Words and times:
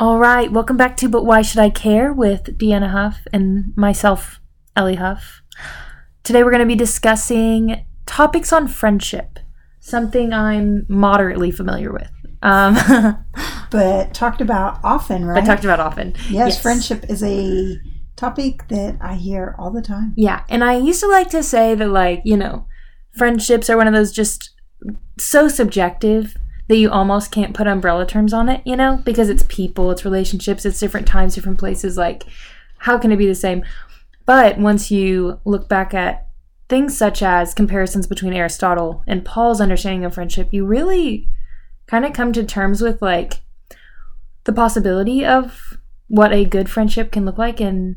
All 0.00 0.20
right, 0.20 0.52
welcome 0.52 0.76
back 0.76 0.96
to 0.98 1.08
But 1.08 1.24
Why 1.24 1.42
Should 1.42 1.58
I 1.58 1.70
Care 1.70 2.12
with 2.12 2.56
Deanna 2.56 2.92
Huff 2.92 3.26
and 3.32 3.76
myself, 3.76 4.40
Ellie 4.76 4.94
Huff. 4.94 5.42
Today 6.22 6.44
we're 6.44 6.52
going 6.52 6.60
to 6.60 6.66
be 6.66 6.76
discussing 6.76 7.84
topics 8.06 8.52
on 8.52 8.68
friendship, 8.68 9.40
something 9.80 10.32
I'm 10.32 10.86
moderately 10.88 11.50
familiar 11.50 11.92
with. 11.92 12.12
Um, 12.42 12.76
but 13.72 14.14
talked 14.14 14.40
about 14.40 14.78
often, 14.84 15.24
right? 15.24 15.40
but 15.40 15.52
talked 15.52 15.64
about 15.64 15.80
often. 15.80 16.14
yes, 16.30 16.62
friendship 16.62 17.04
is 17.08 17.24
a 17.24 17.76
topic 18.14 18.68
that 18.68 18.98
I 19.00 19.16
hear 19.16 19.56
all 19.58 19.72
the 19.72 19.82
time. 19.82 20.12
Yeah, 20.16 20.44
and 20.48 20.62
I 20.62 20.76
used 20.76 21.00
to 21.00 21.08
like 21.08 21.30
to 21.30 21.42
say 21.42 21.74
that, 21.74 21.88
like, 21.88 22.22
you 22.24 22.36
know, 22.36 22.66
friendships 23.16 23.68
are 23.68 23.76
one 23.76 23.88
of 23.88 23.94
those 23.94 24.12
just 24.12 24.54
so 25.18 25.48
subjective 25.48 26.36
that 26.68 26.76
you 26.76 26.90
almost 26.90 27.32
can't 27.32 27.54
put 27.54 27.66
umbrella 27.66 28.06
terms 28.06 28.32
on 28.32 28.48
it, 28.48 28.62
you 28.64 28.76
know, 28.76 29.00
because 29.04 29.28
it's 29.28 29.44
people, 29.48 29.90
it's 29.90 30.04
relationships, 30.04 30.64
it's 30.64 30.78
different 30.78 31.06
times, 31.06 31.34
different 31.34 31.58
places. 31.58 31.96
Like, 31.96 32.24
how 32.78 32.98
can 32.98 33.10
it 33.10 33.16
be 33.16 33.26
the 33.26 33.34
same? 33.34 33.64
But 34.26 34.58
once 34.58 34.90
you 34.90 35.40
look 35.44 35.68
back 35.68 35.94
at 35.94 36.28
things 36.68 36.96
such 36.96 37.22
as 37.22 37.54
comparisons 37.54 38.06
between 38.06 38.34
Aristotle 38.34 39.02
and 39.06 39.24
Paul's 39.24 39.60
understanding 39.60 40.04
of 40.04 40.14
friendship, 40.14 40.48
you 40.52 40.66
really 40.66 41.28
kind 41.86 42.04
of 42.04 42.12
come 42.12 42.32
to 42.34 42.44
terms 42.44 42.82
with 42.82 43.00
like 43.00 43.40
the 44.44 44.52
possibility 44.52 45.24
of 45.24 45.78
what 46.08 46.32
a 46.32 46.44
good 46.44 46.68
friendship 46.68 47.10
can 47.10 47.24
look 47.24 47.38
like 47.38 47.60
and 47.60 47.96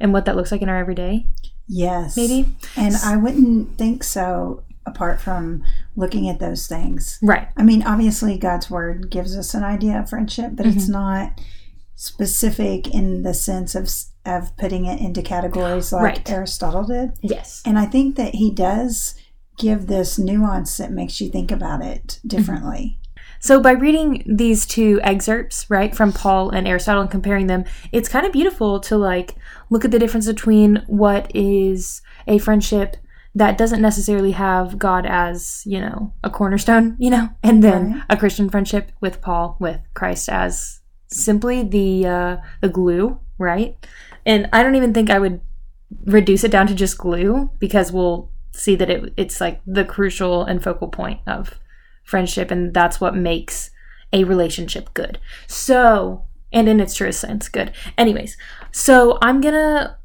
and 0.00 0.12
what 0.12 0.24
that 0.24 0.36
looks 0.36 0.52
like 0.52 0.62
in 0.62 0.68
our 0.68 0.78
everyday. 0.78 1.26
Yes. 1.68 2.16
Maybe. 2.16 2.54
And 2.76 2.96
I 2.96 3.16
wouldn't 3.16 3.76
think 3.76 4.02
so 4.02 4.64
apart 4.86 5.20
from 5.20 5.62
looking 5.98 6.28
at 6.28 6.38
those 6.38 6.66
things. 6.66 7.18
Right. 7.22 7.48
I 7.56 7.62
mean, 7.64 7.82
obviously, 7.82 8.38
God's 8.38 8.70
word 8.70 9.10
gives 9.10 9.36
us 9.36 9.52
an 9.52 9.64
idea 9.64 9.98
of 9.98 10.08
friendship, 10.08 10.52
but 10.54 10.64
it's 10.66 10.86
Mhm. 10.86 10.92
not 10.92 11.40
specific 11.94 12.86
in 12.94 13.22
the 13.22 13.34
sense 13.34 13.74
of 13.74 13.90
of 14.24 14.54
putting 14.58 14.84
it 14.84 15.00
into 15.00 15.22
categories 15.22 15.90
like 15.90 16.02
Right. 16.02 16.30
Aristotle 16.30 16.84
did. 16.84 17.12
Yes. 17.22 17.62
And 17.64 17.78
I 17.78 17.86
think 17.86 18.16
that 18.16 18.34
he 18.34 18.50
does 18.50 19.14
give 19.56 19.86
this 19.86 20.18
nuance 20.18 20.76
that 20.76 20.92
makes 20.92 21.18
you 21.18 21.30
think 21.30 21.50
about 21.50 21.82
it 21.82 22.20
differently. 22.26 22.98
So 23.40 23.58
by 23.58 23.70
reading 23.70 24.22
these 24.26 24.66
two 24.66 25.00
excerpts, 25.02 25.64
right, 25.70 25.96
from 25.96 26.12
Paul 26.12 26.50
and 26.50 26.68
Aristotle 26.68 27.00
and 27.00 27.10
comparing 27.10 27.46
them, 27.46 27.64
it's 27.90 28.08
kind 28.08 28.26
of 28.26 28.32
beautiful 28.32 28.80
to 28.80 28.98
like 28.98 29.34
look 29.70 29.82
at 29.84 29.92
the 29.92 29.98
difference 29.98 30.26
between 30.26 30.82
what 30.88 31.30
is 31.34 32.02
a 32.26 32.36
friendship 32.38 32.96
that 33.38 33.56
doesn't 33.58 33.80
necessarily 33.82 34.32
have 34.32 34.78
God 34.78 35.06
as, 35.06 35.62
you 35.64 35.80
know, 35.80 36.12
a 36.24 36.30
cornerstone, 36.30 36.96
you 37.04 37.10
know, 37.10 37.28
and 37.42 37.62
then 37.62 37.82
Right. 37.92 38.02
a 38.10 38.16
Christian 38.16 38.48
friendship 38.50 38.90
with 39.00 39.20
Paul 39.20 39.56
with 39.60 39.80
Christ 39.94 40.28
as 40.28 40.80
simply 41.10 41.62
the 41.62 42.06
uh 42.06 42.36
the 42.60 42.68
glue, 42.68 43.18
right? 43.38 43.74
And 44.26 44.48
I 44.52 44.62
don't 44.62 44.74
even 44.76 44.92
think 44.92 45.08
I 45.10 45.18
would 45.18 45.40
reduce 46.04 46.44
it 46.44 46.50
down 46.50 46.66
to 46.66 46.74
just 46.74 46.98
glue 46.98 47.50
because 47.58 47.92
we'll 47.92 48.30
see 48.52 48.76
that 48.76 48.90
it 48.90 49.12
it's 49.16 49.40
like 49.40 49.60
the 49.66 49.84
crucial 49.84 50.44
and 50.44 50.62
focal 50.62 50.88
point 50.88 51.20
of 51.26 51.54
friendship 52.04 52.50
and 52.50 52.74
that's 52.74 53.00
what 53.00 53.14
makes 53.14 53.70
a 54.12 54.24
relationship 54.24 54.92
good. 54.94 55.18
So, 55.46 56.24
and 56.52 56.68
in 56.68 56.80
its 56.80 56.94
truest 56.94 57.20
sense, 57.20 57.48
good. 57.48 57.72
Anyways, 57.98 58.36
so 58.72 59.18
I'm 59.22 59.40
gonna 59.40 59.97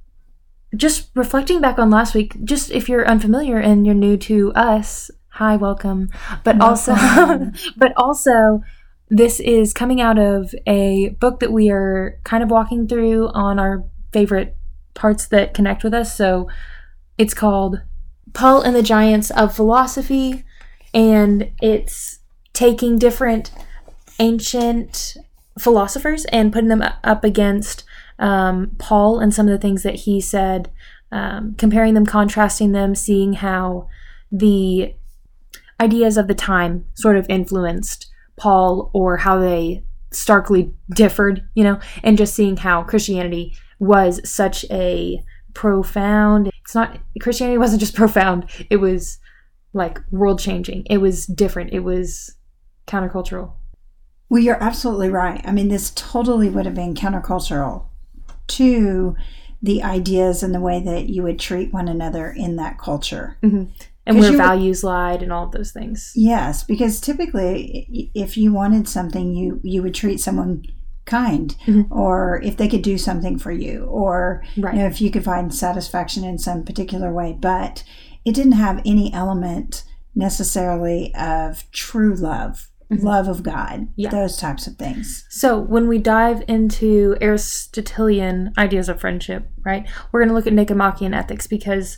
just 0.76 1.10
reflecting 1.16 1.62
back 1.62 1.78
on 1.78 1.90
last 1.90 2.16
week, 2.16 2.44
just 2.44 2.72
if 2.72 2.90
you're 2.90 3.08
unfamiliar 3.08 3.58
and 3.58 3.86
you're 3.86 3.96
new 3.96 4.18
to 4.18 4.52
us, 4.54 5.12
hi, 5.30 5.56
welcome. 5.56 6.10
But 6.44 6.62
also, 6.62 6.96
but 7.78 7.94
also, 7.96 8.62
this 9.10 9.40
is 9.40 9.74
coming 9.74 10.02
out 10.02 10.18
of 10.18 10.56
a 10.66 11.10
book 11.20 11.40
that 11.40 11.52
we 11.52 11.70
are 11.70 12.20
kind 12.24 12.42
of 12.42 12.50
walking 12.50 12.88
through 12.88 13.30
on 13.30 13.60
our 13.60 13.84
favorite 14.12 14.56
parts 14.94 15.28
that 15.28 15.54
connect 15.54 15.84
with 15.84 15.94
us. 15.94 16.16
So 16.16 16.50
it's 17.18 17.34
called 17.34 17.82
Paul 18.34 18.62
and 18.62 18.76
the 18.76 18.84
Giants 18.84 19.30
of 19.32 19.56
Philosophy, 19.56 20.44
and 20.94 21.52
it's 21.62 22.20
taking 22.54 22.98
different 22.98 23.52
ancient 24.20 25.18
philosophers 25.60 26.26
and 26.26 26.52
putting 26.52 26.70
them 26.70 26.84
up 27.04 27.24
against 27.24 27.84
um, 28.20 28.72
Paul 28.78 29.20
and 29.20 29.34
some 29.34 29.48
of 29.48 29.52
the 29.52 29.58
things 29.58 29.84
that 29.84 29.96
he 29.96 30.22
said, 30.22 30.72
um, 31.12 31.56
comparing 31.58 31.94
them, 31.94 32.06
contrasting 32.06 32.72
them, 32.72 32.96
seeing 32.96 33.34
how 33.34 33.88
the 34.32 34.96
ideas 35.80 36.18
of 36.18 36.28
the 36.28 36.36
time 36.36 36.86
sort 36.94 37.18
of 37.18 37.26
influenced 37.30 38.12
Paul 38.36 38.90
or 38.94 39.18
how 39.18 39.40
they 39.40 39.84
starkly 40.12 40.74
differed, 40.96 41.48
you 41.56 41.64
know, 41.64 41.80
and 42.04 42.18
just 42.18 42.36
seeing 42.36 42.58
how 42.58 42.84
Christianity 42.84 43.56
was 43.80 44.28
such 44.30 44.66
a 44.72 45.24
profound 45.54 46.50
it's 46.64 46.74
not 46.74 46.98
Christianity 47.20 47.58
wasn't 47.58 47.82
just 47.82 47.96
profound, 48.04 48.50
it 48.70 48.78
was 48.78 49.20
like 49.74 50.00
world 50.12 50.40
changing. 50.40 50.86
It 50.90 51.00
was 51.00 51.26
different. 51.26 51.74
It 51.74 51.82
was 51.82 52.36
countercultural. 52.88 53.54
Well, 54.30 54.42
you're 54.42 54.64
absolutely 54.64 55.10
right. 55.10 55.42
I 55.46 55.52
mean, 55.52 55.68
this 55.68 55.92
totally 55.92 56.50
would 56.50 56.66
have 56.66 56.76
been 56.76 56.96
countercultural 56.96 57.86
to 58.48 59.16
the 59.62 59.82
ideas 59.82 60.44
and 60.44 60.54
the 60.54 60.60
way 60.60 60.82
that 60.84 61.08
you 61.10 61.24
would 61.24 61.40
treat 61.40 61.74
one 61.74 61.88
another 61.88 62.30
in 62.30 62.56
that 62.58 62.78
culture. 62.78 63.38
and 64.06 64.18
where 64.18 64.26
you 64.32 64.32
would- 64.32 64.38
values 64.38 64.84
lied 64.84 65.24
and 65.24 65.32
all 65.32 65.46
of 65.46 65.52
those 65.54 65.72
things. 65.72 66.12
Yes, 66.14 66.64
because 66.66 67.00
typically, 67.00 68.12
if 68.14 68.36
you 68.38 68.52
wanted 68.52 68.88
something, 68.90 69.34
you 69.34 69.62
you 69.64 69.82
would 69.82 69.94
treat 69.94 70.20
someone 70.20 70.64
kind, 71.06 71.56
Mhm. 71.66 71.88
or 71.90 72.42
if 72.44 72.58
they 72.58 72.68
could 72.68 72.82
do 72.82 72.98
something 72.98 73.38
for 73.40 73.52
you, 73.52 73.86
or 73.86 74.44
Right. 74.58 74.74
you 74.74 74.80
know, 74.82 74.88
if 74.88 75.00
you 75.02 75.10
could 75.10 75.24
find 75.24 75.54
satisfaction 75.54 76.26
in 76.26 76.38
some 76.38 76.64
particular 76.64 77.14
way. 77.14 77.38
But 77.40 77.84
it 78.26 78.36
didn't 78.36 78.54
have 78.54 78.82
any 78.86 79.14
element 79.14 79.84
necessarily 80.16 81.14
of 81.16 81.64
true 81.72 82.14
love, 82.16 82.70
Mhm. 83.00 83.04
love 83.04 83.28
of 83.28 83.44
God, 83.44 83.88
Yeah. 83.96 84.10
those 84.10 84.38
types 84.38 84.68
of 84.68 84.76
things. 84.78 85.26
So, 85.30 85.60
when 85.60 85.88
we 85.88 85.98
dive 85.98 86.44
into 86.48 87.16
Aristotelian 87.22 88.52
ideas 88.58 88.90
of 88.90 89.00
friendship, 89.00 89.50
right, 89.66 89.86
we're 90.12 90.20
going 90.22 90.30
to 90.30 90.36
look 90.36 90.48
at 90.48 90.54
Nicomachean 90.54 91.14
ethics 91.14 91.48
because 91.48 91.98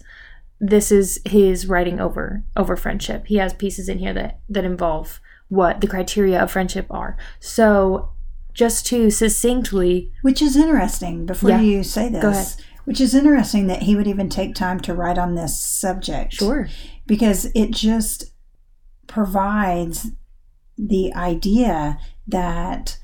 this 0.60 0.92
is 0.92 1.20
his 1.26 1.68
writing 1.68 2.00
over 2.00 2.44
over 2.56 2.76
friendship. 2.78 3.28
He 3.28 3.36
has 3.36 3.54
pieces 3.54 3.90
in 3.90 4.00
here 4.00 4.14
that 4.14 4.40
that 4.50 4.64
involve 4.66 5.20
what 5.50 5.82
the 5.82 5.88
criteria 5.88 6.42
of 6.42 6.50
friendship 6.52 6.88
are. 6.90 7.18
So, 7.40 8.10
just 8.54 8.86
to 8.88 9.10
succinctly, 9.10 10.12
Which 10.22 10.42
is 10.42 10.56
interesting. 10.56 11.26
Before 11.26 11.50
Yeah. 11.50 11.60
you 11.62 11.84
say 11.84 12.08
this, 12.10 12.56
which 12.86 13.02
is 13.02 13.14
interesting 13.14 13.68
that 13.68 13.84
he 13.84 13.96
would 13.98 14.08
even 14.08 14.30
take 14.30 14.56
time 14.56 14.80
to 14.82 14.94
write 14.94 15.18
on 15.18 15.36
this 15.36 15.60
subject. 15.60 16.34
sure, 16.36 16.70
because 17.06 17.48
it 17.54 17.72
just 17.72 18.32
provides 19.08 20.12
the 20.78 21.14
idea 21.14 21.98
that 22.28 22.98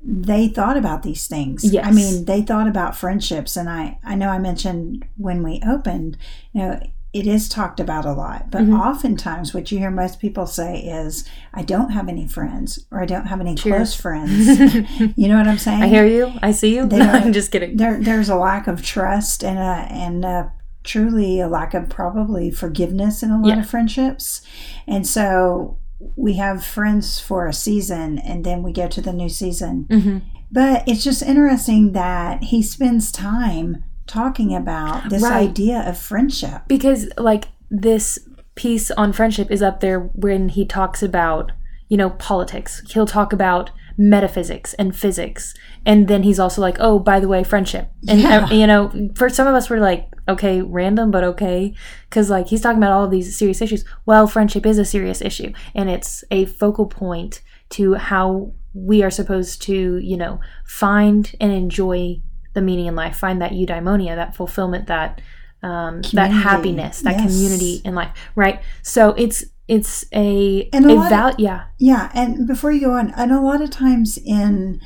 they 0.00 0.48
thought 0.48 0.76
about 0.76 1.02
these 1.02 1.26
things. 1.26 1.64
Yes. 1.64 1.84
I 1.86 1.90
mean, 1.90 2.24
they 2.26 2.42
thought 2.42 2.68
about 2.68 2.96
friendships 2.96 3.56
and 3.56 3.68
I 3.68 3.98
I 4.04 4.14
know 4.14 4.28
I 4.28 4.38
mentioned 4.38 5.04
when 5.16 5.42
we 5.42 5.60
opened, 5.66 6.16
you 6.52 6.60
know, 6.62 6.80
it 7.12 7.26
is 7.26 7.48
talked 7.48 7.80
about 7.80 8.04
a 8.04 8.12
lot, 8.12 8.50
but 8.50 8.60
Mhm. 8.62 8.78
oftentimes 8.78 9.52
what 9.54 9.72
you 9.72 9.78
hear 9.78 9.90
most 9.90 10.20
people 10.20 10.46
say 10.46 10.78
is 10.80 11.24
I 11.54 11.62
don't 11.62 11.90
have 11.90 12.08
any 12.08 12.28
friends 12.28 12.78
or 12.92 13.00
I 13.02 13.06
don't 13.06 13.26
have 13.26 13.40
any 13.40 13.54
Cheers. 13.56 13.74
close 13.76 13.94
friends. 13.94 14.46
you 15.16 15.26
know 15.26 15.36
what 15.38 15.48
I'm 15.48 15.58
saying? 15.58 15.82
I 15.82 15.88
hear 15.88 16.06
you. 16.06 16.32
I 16.42 16.52
see 16.52 16.74
you. 16.76 16.82
I'm 16.92 17.32
just 17.32 17.50
kidding. 17.50 17.76
there 17.76 17.98
there's 18.00 18.28
a 18.28 18.36
lack 18.36 18.66
of 18.68 18.82
trust 18.82 19.42
and 19.42 19.58
a 19.58 19.88
and 19.92 20.24
a, 20.24 20.52
truly 20.84 21.40
a 21.40 21.48
lack 21.48 21.74
of 21.74 21.88
probably 21.88 22.50
forgiveness 22.50 23.22
in 23.22 23.30
a 23.30 23.38
lot 23.40 23.48
Yeah. 23.48 23.58
of 23.60 23.68
friendships 23.68 24.42
and 24.86 25.06
so 25.06 25.76
we 26.16 26.34
have 26.34 26.64
friends 26.64 27.18
for 27.20 27.46
a 27.46 27.52
season 27.52 28.18
and 28.18 28.44
then 28.44 28.62
we 28.62 28.72
go 28.72 28.86
to 28.88 29.00
the 29.00 29.12
new 29.12 29.28
season. 29.28 29.86
Hmm 29.90 30.18
but 30.50 30.82
it's 30.88 31.04
just 31.04 31.20
interesting 31.22 31.92
that 31.92 32.44
he 32.44 32.62
spends 32.62 33.12
time 33.12 33.84
talking 34.06 34.54
about 34.54 35.10
this 35.10 35.22
Right. 35.22 35.46
idea 35.50 35.86
of 35.86 35.98
friendship. 35.98 36.62
Because 36.68 37.06
like 37.18 37.48
this 37.70 38.18
piece 38.54 38.90
on 38.92 39.12
friendship 39.12 39.50
is 39.50 39.60
up 39.60 39.80
there 39.80 40.00
when 40.00 40.48
he 40.48 40.64
talks 40.64 41.02
about 41.02 41.52
you 41.90 41.98
know 41.98 42.08
politics. 42.08 42.82
He'll 42.88 43.04
talk 43.06 43.34
about 43.34 43.70
metaphysics 43.98 44.74
and 44.74 44.96
physics. 44.96 45.52
And 45.84 46.06
then 46.08 46.22
he's 46.22 46.38
also 46.38 46.62
like 46.62 46.76
oh 46.78 46.98
by 47.00 47.18
the 47.20 47.28
way 47.28 47.42
friendship. 47.44 47.90
And 48.08 48.20
Yeah. 48.20 48.44
uh, 48.46 48.54
you 48.54 48.66
know 48.66 49.10
for 49.16 49.28
some 49.28 49.46
of 49.48 49.54
us 49.54 49.68
we're 49.68 49.80
like 49.80 50.08
okay 50.28 50.62
random 50.62 51.10
but 51.10 51.24
okay. 51.24 51.74
Because 52.08 52.30
like 52.30 52.46
he's 52.46 52.60
talking 52.60 52.78
about 52.78 52.92
all 52.92 53.04
of 53.04 53.10
these 53.10 53.36
serious 53.36 53.60
issues. 53.60 53.84
Well 54.06 54.26
friendship 54.28 54.64
is 54.64 54.78
a 54.78 54.84
serious 54.84 55.20
issue 55.20 55.52
and 55.74 55.90
it's 55.90 56.22
a 56.30 56.44
focal 56.46 56.86
point 56.86 57.42
to 57.70 57.94
how 57.94 58.52
we 58.72 59.02
are 59.02 59.10
supposed 59.10 59.60
to 59.62 59.98
you 59.98 60.16
know 60.16 60.40
find 60.64 61.34
and 61.40 61.50
enjoy 61.52 62.20
the 62.54 62.62
meaning 62.62 62.86
in 62.86 62.94
life 62.94 63.16
find 63.16 63.42
that 63.42 63.52
eudaimonia 63.52 64.14
that 64.16 64.34
fulfillment 64.36 64.86
that 64.86 65.20
um, 65.62 66.02
that 66.12 66.30
happiness 66.30 67.00
that 67.02 67.16
Yes. 67.18 67.22
community 67.32 67.80
in 67.84 67.94
life 67.96 68.10
right? 68.36 68.60
So 68.82 69.10
it's 69.14 69.44
it's 69.68 70.04
a 70.14 70.68
And 70.72 70.86
a 70.86 70.92
a 70.92 70.94
lot 70.94 71.04
of- 71.04 71.10
val- 71.10 71.34
yeah 71.38 71.64
Yeah, 71.78 72.10
and 72.14 72.46
before 72.46 72.72
you 72.72 72.80
go 72.80 72.92
on, 72.92 73.12
and 73.16 73.30
a 73.30 73.40
lot 73.40 73.60
of 73.60 73.70
times 73.70 74.18
in 74.18 74.80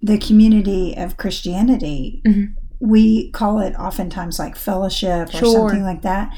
the 0.00 0.18
community 0.18 0.94
of 0.96 1.16
Christianity, 1.16 2.20
Mhm. 2.26 2.54
we 2.80 3.30
call 3.30 3.60
it 3.60 3.74
oftentimes 3.76 4.38
like 4.38 4.56
fellowship 4.56 5.28
or 5.28 5.38
Sure. 5.38 5.52
something 5.68 5.84
like 5.84 6.02
that. 6.02 6.34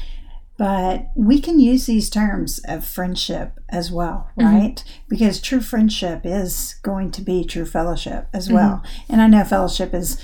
But 0.57 1.07
we 1.17 1.41
can 1.41 1.59
use 1.59 1.85
these 1.85 2.09
terms 2.09 2.59
of 2.65 2.85
friendship 2.85 3.59
as 3.69 3.91
well, 3.91 4.29
Mhm. 4.39 4.45
right? 4.45 4.83
Because 5.09 5.41
true 5.41 5.59
friendship 5.59 6.21
is 6.23 6.75
going 6.81 7.11
to 7.11 7.21
be 7.21 7.43
true 7.43 7.65
fellowship 7.65 8.27
as 8.33 8.45
Mm-hmm. 8.45 8.55
well. 8.55 8.83
And 9.09 9.21
I 9.21 9.27
know 9.27 9.43
fellowship 9.43 9.93
is 9.93 10.17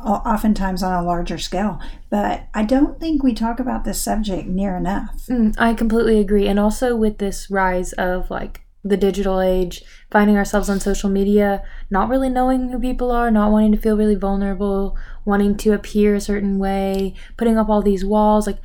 oftentimes 0.00 0.82
on 0.82 0.92
a 0.92 1.06
larger 1.06 1.38
scale, 1.38 1.80
but 2.10 2.48
I 2.54 2.64
don't 2.64 3.00
think 3.00 3.22
we 3.22 3.34
talk 3.34 3.58
about 3.58 3.84
this 3.84 4.00
subject 4.00 4.46
near 4.46 4.76
enough. 4.76 5.26
Mm, 5.28 5.54
I 5.58 5.74
completely 5.74 6.18
agree. 6.18 6.46
And 6.46 6.58
also 6.58 6.94
with 6.94 7.18
this 7.18 7.50
rise 7.50 7.92
of 7.94 8.30
like 8.30 8.66
the 8.88 8.96
digital 8.96 9.40
age, 9.40 9.82
finding 10.10 10.36
ourselves 10.36 10.70
on 10.70 10.78
social 10.80 11.10
media, 11.10 11.62
not 11.90 12.08
really 12.08 12.28
knowing 12.28 12.68
who 12.68 12.78
people 12.78 13.10
are, 13.10 13.30
not 13.30 13.50
wanting 13.50 13.72
to 13.72 13.78
feel 13.78 13.96
really 13.96 14.14
vulnerable, 14.14 14.96
wanting 15.24 15.56
to 15.56 15.72
appear 15.72 16.14
a 16.14 16.20
certain 16.20 16.58
way, 16.58 17.14
putting 17.36 17.58
up 17.58 17.68
all 17.68 17.82
these 17.82 18.04
walls. 18.04 18.46
Like, 18.46 18.58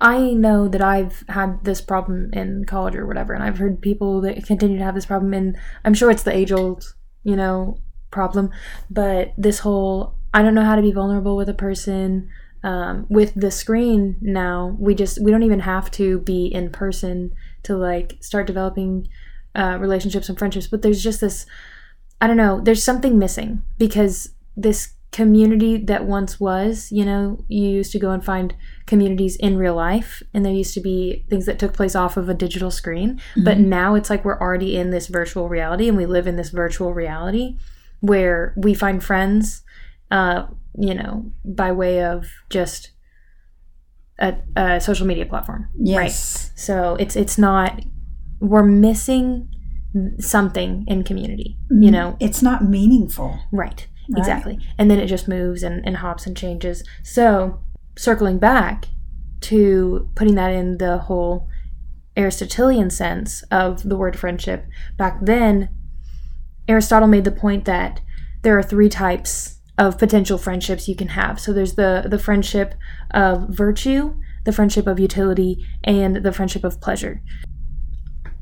I 0.00 0.32
know 0.32 0.68
that 0.68 0.82
I've 0.82 1.24
had 1.28 1.64
this 1.64 1.80
problem 1.80 2.30
in 2.32 2.64
college 2.64 2.94
or 2.94 3.06
whatever, 3.06 3.32
and 3.32 3.42
I've 3.42 3.58
heard 3.58 3.80
people 3.80 4.20
that 4.22 4.44
continue 4.44 4.78
to 4.78 4.84
have 4.84 4.94
this 4.94 5.06
problem, 5.06 5.34
and 5.34 5.56
I'm 5.84 5.94
sure 5.94 6.10
it's 6.10 6.22
the 6.22 6.34
age 6.34 6.52
old, 6.52 6.94
you 7.24 7.36
know, 7.36 7.78
problem. 8.10 8.50
But 8.90 9.34
this 9.36 9.60
whole, 9.60 10.17
I 10.34 10.42
don't 10.42 10.54
know 10.54 10.64
how 10.64 10.76
to 10.76 10.82
be 10.82 10.92
vulnerable 10.92 11.36
with 11.36 11.48
a 11.48 11.54
person 11.54 12.28
um, 12.62 13.06
with 13.08 13.34
the 13.34 13.50
screen 13.50 14.16
now. 14.20 14.76
We 14.78 14.94
just 14.94 15.22
we 15.22 15.30
don't 15.30 15.42
even 15.42 15.60
have 15.60 15.90
to 15.92 16.18
be 16.20 16.46
in 16.46 16.70
person 16.70 17.32
to 17.64 17.76
like 17.76 18.16
start 18.20 18.46
developing 18.46 19.08
uh, 19.58 19.76
relationships 19.80 20.28
and 20.28 20.38
friendships 20.38 20.66
but 20.66 20.82
there's 20.82 21.02
just 21.02 21.20
this 21.20 21.46
i 22.20 22.26
don't 22.26 22.36
know 22.36 22.60
there's 22.60 22.84
something 22.84 23.18
missing 23.18 23.62
because 23.76 24.30
this 24.56 24.94
community 25.10 25.76
that 25.78 26.04
once 26.04 26.38
was 26.38 26.92
you 26.92 27.04
know 27.04 27.42
you 27.48 27.68
used 27.68 27.90
to 27.90 27.98
go 27.98 28.10
and 28.10 28.24
find 28.24 28.54
communities 28.86 29.36
in 29.36 29.56
real 29.56 29.74
life 29.74 30.22
and 30.34 30.44
there 30.44 30.52
used 30.52 30.74
to 30.74 30.80
be 30.80 31.24
things 31.30 31.46
that 31.46 31.58
took 31.58 31.72
place 31.72 31.96
off 31.96 32.16
of 32.16 32.28
a 32.28 32.34
digital 32.34 32.70
screen 32.70 33.20
but 33.42 33.58
now 33.58 33.94
it's 33.94 34.10
like 34.10 34.24
we're 34.24 34.38
already 34.38 34.76
in 34.76 34.90
this 34.90 35.06
virtual 35.06 35.48
reality 35.48 35.88
and 35.88 35.96
we 35.96 36.06
live 36.06 36.26
in 36.26 36.36
this 36.36 36.50
virtual 36.50 36.92
reality 36.92 37.56
where 38.00 38.52
we 38.56 38.74
find 38.74 39.02
friends 39.02 39.62
uh, 40.10 40.46
you 40.78 40.94
know, 40.94 41.30
by 41.44 41.72
way 41.72 42.04
of 42.04 42.26
just 42.50 42.90
a, 44.18 44.34
a 44.56 44.80
social 44.80 45.06
media 45.06 45.26
platform. 45.26 45.68
Yes. 45.78 46.52
So 46.56 46.96
it's 46.98 47.16
it's 47.16 47.38
not 47.38 47.80
we're 48.40 48.62
missing 48.64 49.48
something 50.18 50.84
in 50.86 51.02
community. 51.02 51.56
You 51.70 51.90
know, 51.90 52.16
It's 52.20 52.42
not 52.42 52.64
meaningful. 52.64 53.38
right. 53.52 53.86
Exactly. 54.16 54.58
And 54.78 54.90
then 54.90 54.98
it 54.98 55.06
just 55.06 55.28
moves 55.28 55.62
and, 55.62 55.86
and 55.86 55.98
hops 55.98 56.26
and 56.26 56.34
changes. 56.36 56.82
So 57.02 57.60
circling 57.96 58.38
back 58.38 58.86
to 59.42 60.08
putting 60.14 60.34
that 60.36 60.50
in 60.52 60.78
the 60.78 60.96
whole 60.98 61.46
Aristotelian 62.16 62.88
sense 62.90 63.42
of 63.50 63.86
the 63.86 63.96
word 63.98 64.18
friendship, 64.18 64.64
back 64.96 65.18
then 65.20 65.68
Aristotle 66.66 67.08
made 67.08 67.24
the 67.24 67.30
point 67.32 67.66
that 67.66 68.00
there 68.42 68.56
are 68.58 68.62
three 68.62 68.88
types 68.88 69.57
of 69.78 69.96
potential 69.96 70.36
friendships 70.36 70.88
you 70.88 70.96
can 70.96 71.08
have. 71.08 71.40
So 71.40 71.52
there's 71.52 71.74
the 71.74 72.04
the 72.08 72.18
friendship 72.18 72.74
of 73.12 73.48
virtue, 73.48 74.16
the 74.44 74.52
friendship 74.52 74.86
of 74.86 74.98
utility, 74.98 75.64
and 75.84 76.16
the 76.16 76.32
friendship 76.32 76.64
of 76.64 76.80
pleasure. 76.80 77.22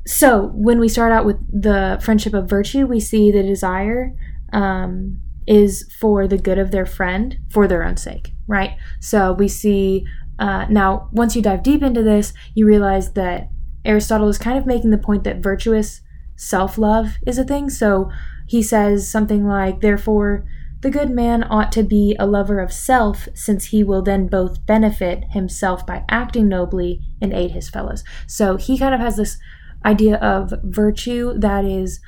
So 0.05 0.47
when 0.55 0.79
we 0.79 0.89
start 0.89 1.11
out 1.11 1.25
with 1.25 1.37
the 1.49 1.99
friendship 2.01 2.33
of 2.33 2.49
virtue, 2.49 2.87
we 2.87 2.99
see 2.99 3.29
the 3.31 3.43
desire 3.43 4.15
um, 4.53 5.19
is 5.45 5.89
for 5.99 6.27
the 6.27 6.37
good 6.37 6.57
of 6.57 6.71
their 6.71 6.85
friend 6.85 7.37
for 7.49 7.67
their 7.67 7.83
own 7.83 7.97
sake, 7.97 8.31
right? 8.47 8.77
So 8.99 9.33
we 9.33 9.47
see 9.47 10.05
uh, 10.39 10.65
now 10.69 11.09
once 11.11 11.35
you 11.35 11.41
dive 11.41 11.63
deep 11.63 11.83
into 11.83 12.03
this, 12.03 12.33
you 12.55 12.65
realize 12.65 13.13
that 13.13 13.49
Aristotle 13.85 14.27
is 14.27 14.37
kind 14.37 14.57
of 14.57 14.65
making 14.65 14.91
the 14.91 14.97
point 14.97 15.23
that 15.23 15.37
virtuous 15.37 16.01
self 16.35 16.77
love 16.77 17.15
is 17.25 17.37
a 17.37 17.43
thing. 17.43 17.69
So 17.69 18.09
he 18.47 18.63
says 18.63 19.09
something 19.09 19.45
like, 19.45 19.81
therefore, 19.81 20.45
the 20.81 20.89
good 20.91 21.09
man 21.09 21.43
ought 21.49 21.71
to 21.73 21.83
be 21.83 22.15
a 22.19 22.27
lover 22.27 22.59
of 22.59 22.71
self, 22.71 23.27
since 23.33 23.65
he 23.65 23.83
will 23.83 24.01
then 24.01 24.27
both 24.27 24.65
benefit 24.65 25.23
himself 25.31 25.85
by 25.85 26.03
acting 26.09 26.47
nobly 26.47 27.01
and 27.21 27.33
aid 27.33 27.51
his 27.51 27.69
fellows. 27.69 28.03
So 28.27 28.57
he 28.57 28.77
kind 28.77 28.93
of 28.93 28.99
has 29.01 29.17
this 29.17 29.37
idea 29.85 30.17
of 30.17 30.53
virtue 30.63 31.33
that 31.39 31.65
is 31.65 31.99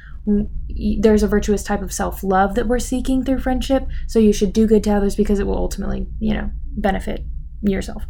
there's 0.99 1.23
a 1.23 1.27
virtuous 1.27 1.63
type 1.63 1.81
of 1.81 1.91
self-love 1.93 2.53
that 2.55 2.67
we're 2.67 2.77
seeking 2.77 3.23
through 3.23 3.39
friendship 3.39 3.87
so 4.07 4.19
you 4.19 4.33
should 4.33 4.53
do 4.53 4.67
good 4.67 4.83
to 4.83 4.91
others 4.91 5.15
because 5.15 5.39
it 5.39 5.47
will 5.47 5.55
ultimately 5.57 6.05
you 6.19 6.33
know 6.33 6.51
benefit 6.77 7.23
yourself 7.61 8.03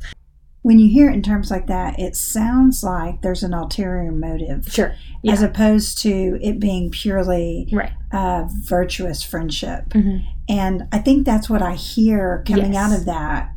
When 0.63 0.79
you 0.79 0.89
hear 0.89 1.09
it 1.09 1.13
in 1.13 1.21
terms 1.21 1.49
like 1.51 1.67
that, 1.67 1.97
it 1.99 2.15
sounds 2.17 2.83
like 2.83 3.21
there's 3.21 3.43
an 3.43 3.53
ulterior 3.53 4.11
motive. 4.11 4.67
sure 4.69 4.95
yeah 5.23 5.31
As 5.33 5.41
opposed 5.41 5.99
to 5.99 6.37
it 6.41 6.59
being 6.59 6.89
purely 6.91 7.69
right 7.71 7.91
a 8.11 8.47
virtuous 8.49 9.21
friendship. 9.23 9.89
Mhm. 9.89 10.23
And 10.49 10.83
I 10.91 10.97
think 10.97 11.25
that's 11.25 11.49
what 11.49 11.61
I 11.61 11.75
hear 11.75 12.43
coming 12.47 12.73
Yes. 12.73 12.91
out 12.91 12.99
of 12.99 13.05
that 13.05 13.53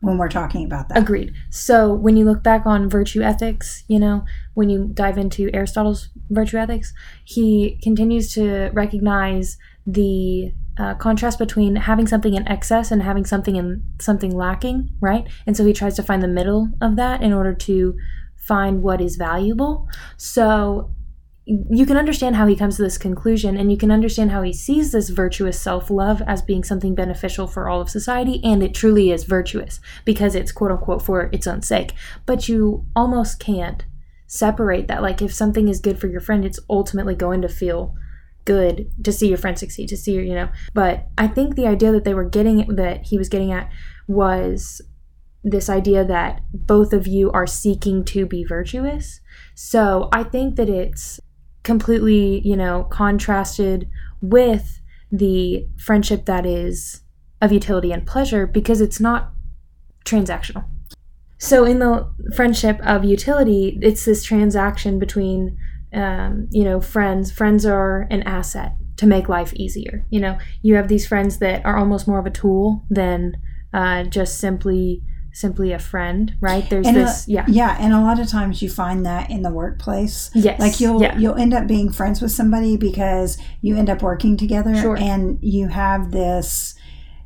when 0.00 0.18
we're 0.18 0.28
talking 0.28 0.64
about 0.64 0.88
that. 0.88 0.98
Agreed. 0.98 1.32
So 1.50 1.92
when 1.92 2.16
you 2.16 2.24
look 2.24 2.42
back 2.42 2.64
on 2.64 2.88
virtue 2.88 3.22
ethics, 3.22 3.84
you 3.86 3.98
know, 3.98 4.24
when 4.54 4.70
you 4.70 4.88
dive 4.92 5.18
into 5.18 5.50
Aristotle's 5.54 6.08
virtue 6.30 6.56
ethics, 6.56 6.92
he 7.24 7.78
continues 7.82 8.32
to 8.34 8.70
recognize 8.72 9.58
the 9.86 10.52
uh, 10.78 10.94
contrast 10.94 11.38
between 11.38 11.76
having 11.76 12.06
something 12.06 12.34
in 12.34 12.46
excess 12.48 12.90
and 12.90 13.02
having 13.02 13.24
something 13.24 13.56
in 13.56 13.82
something 14.00 14.30
lacking, 14.34 14.90
right? 15.00 15.26
And 15.46 15.56
so 15.56 15.64
he 15.64 15.72
tries 15.72 15.96
to 15.96 16.02
find 16.02 16.22
the 16.22 16.28
middle 16.28 16.70
of 16.80 16.96
that 16.96 17.22
in 17.22 17.32
order 17.32 17.54
to 17.54 17.96
find 18.36 18.82
what 18.82 19.00
is 19.00 19.16
valuable. 19.16 19.88
So 20.16 20.90
you 21.46 21.86
can 21.86 21.96
understand 21.96 22.34
how 22.34 22.48
he 22.48 22.56
comes 22.56 22.76
to 22.76 22.82
this 22.82 22.98
conclusion 22.98 23.56
and 23.56 23.70
you 23.70 23.78
can 23.78 23.92
understand 23.92 24.32
how 24.32 24.42
he 24.42 24.52
sees 24.52 24.90
this 24.90 25.10
virtuous 25.10 25.58
self-love 25.58 26.20
as 26.26 26.42
being 26.42 26.64
something 26.64 26.92
beneficial 26.92 27.46
for 27.46 27.68
all 27.68 27.80
of 27.80 27.88
society 27.88 28.40
and 28.42 28.64
it 28.64 28.74
truly 28.74 29.12
is 29.12 29.22
virtuous 29.22 29.78
because 30.04 30.34
it's 30.34 30.50
quote 30.50 30.72
unquote 30.72 31.02
for 31.02 31.30
its 31.32 31.46
own 31.46 31.62
sake. 31.62 31.92
But 32.26 32.48
you 32.48 32.84
almost 32.96 33.38
can't 33.38 33.84
separate 34.26 34.88
that. 34.88 35.02
Like 35.02 35.22
if 35.22 35.32
something 35.32 35.68
is 35.68 35.78
good 35.78 36.00
for 36.00 36.08
your 36.08 36.20
friend 36.20 36.44
it's 36.44 36.58
ultimately 36.68 37.14
going 37.14 37.42
to 37.42 37.48
feel 37.48 37.94
good 38.44 38.90
to 39.04 39.12
see 39.12 39.28
your 39.28 39.38
friend 39.38 39.56
succeed 39.56 39.88
to 39.88 39.96
see 39.96 40.14
your 40.14 40.24
you 40.24 40.34
know. 40.34 40.48
But 40.74 41.06
i 41.16 41.28
think 41.28 41.54
the 41.54 41.68
idea 41.68 41.92
that 41.92 42.02
they 42.02 42.14
were 42.14 42.28
getting 42.28 42.66
that 42.74 43.06
he 43.06 43.18
was 43.18 43.28
getting 43.28 43.52
at 43.52 43.70
was 44.08 44.80
this 45.44 45.70
idea 45.70 46.04
that 46.04 46.40
both 46.52 46.92
of 46.92 47.06
you 47.06 47.30
are 47.30 47.46
seeking 47.46 48.04
to 48.06 48.26
be 48.26 48.42
virtuous. 48.42 49.20
So 49.54 50.08
i 50.12 50.24
think 50.24 50.56
that 50.56 50.68
it's 50.68 51.20
completely, 51.66 52.40
you 52.44 52.56
know, 52.56 52.84
contrasted 52.84 53.90
with 54.22 54.80
the 55.12 55.68
friendship 55.76 56.24
that 56.24 56.46
is 56.46 57.02
of 57.42 57.52
utility 57.52 57.92
and 57.92 58.06
pleasure 58.06 58.46
because 58.46 58.80
it's 58.80 59.00
not 59.00 59.32
transactional. 60.06 60.64
So 61.38 61.64
in 61.64 61.80
the 61.80 62.10
friendship 62.34 62.80
of 62.82 63.04
utility, 63.04 63.78
it's 63.82 64.06
this 64.06 64.24
transaction 64.24 64.98
between, 64.98 65.58
um, 65.92 66.48
you 66.50 66.64
know, 66.64 66.80
friends. 66.80 67.30
Friends 67.30 67.66
are 67.66 68.06
an 68.10 68.22
asset 68.22 68.72
to 68.96 69.06
make 69.06 69.28
life 69.28 69.52
easier. 69.54 70.06
You 70.08 70.20
know, 70.20 70.38
you 70.62 70.76
have 70.76 70.88
these 70.88 71.06
friends 71.06 71.38
that 71.40 71.66
are 71.66 71.76
almost 71.76 72.08
more 72.08 72.18
of 72.18 72.26
a 72.26 72.30
tool 72.30 72.84
than 72.88 73.36
uh, 73.74 74.04
just 74.04 74.38
simply 74.38 75.02
simply 75.36 75.70
a 75.70 75.78
friend, 75.78 76.34
right? 76.40 76.68
There's 76.70 76.86
And 76.86 76.96
a- 76.96 77.00
this, 77.00 77.28
yeah, 77.28 77.44
Yeah, 77.46 77.76
and 77.78 77.92
a 77.92 78.00
lot 78.00 78.18
of 78.18 78.26
times 78.26 78.62
you 78.62 78.70
find 78.70 79.04
that 79.04 79.28
in 79.30 79.42
the 79.42 79.50
workplace. 79.50 80.30
yes, 80.34 80.58
Like 80.58 80.80
you'll 80.80 81.02
yeah. 81.02 81.18
you'll 81.18 81.34
end 81.34 81.52
up 81.52 81.66
being 81.66 81.90
friends 81.92 82.22
with 82.22 82.32
somebody 82.32 82.78
because 82.78 83.36
you 83.60 83.76
end 83.76 83.90
up 83.90 84.00
working 84.00 84.38
together 84.38 84.74
Sure. 84.74 84.96
and 84.96 85.38
you 85.42 85.68
have 85.68 86.10
this 86.10 86.74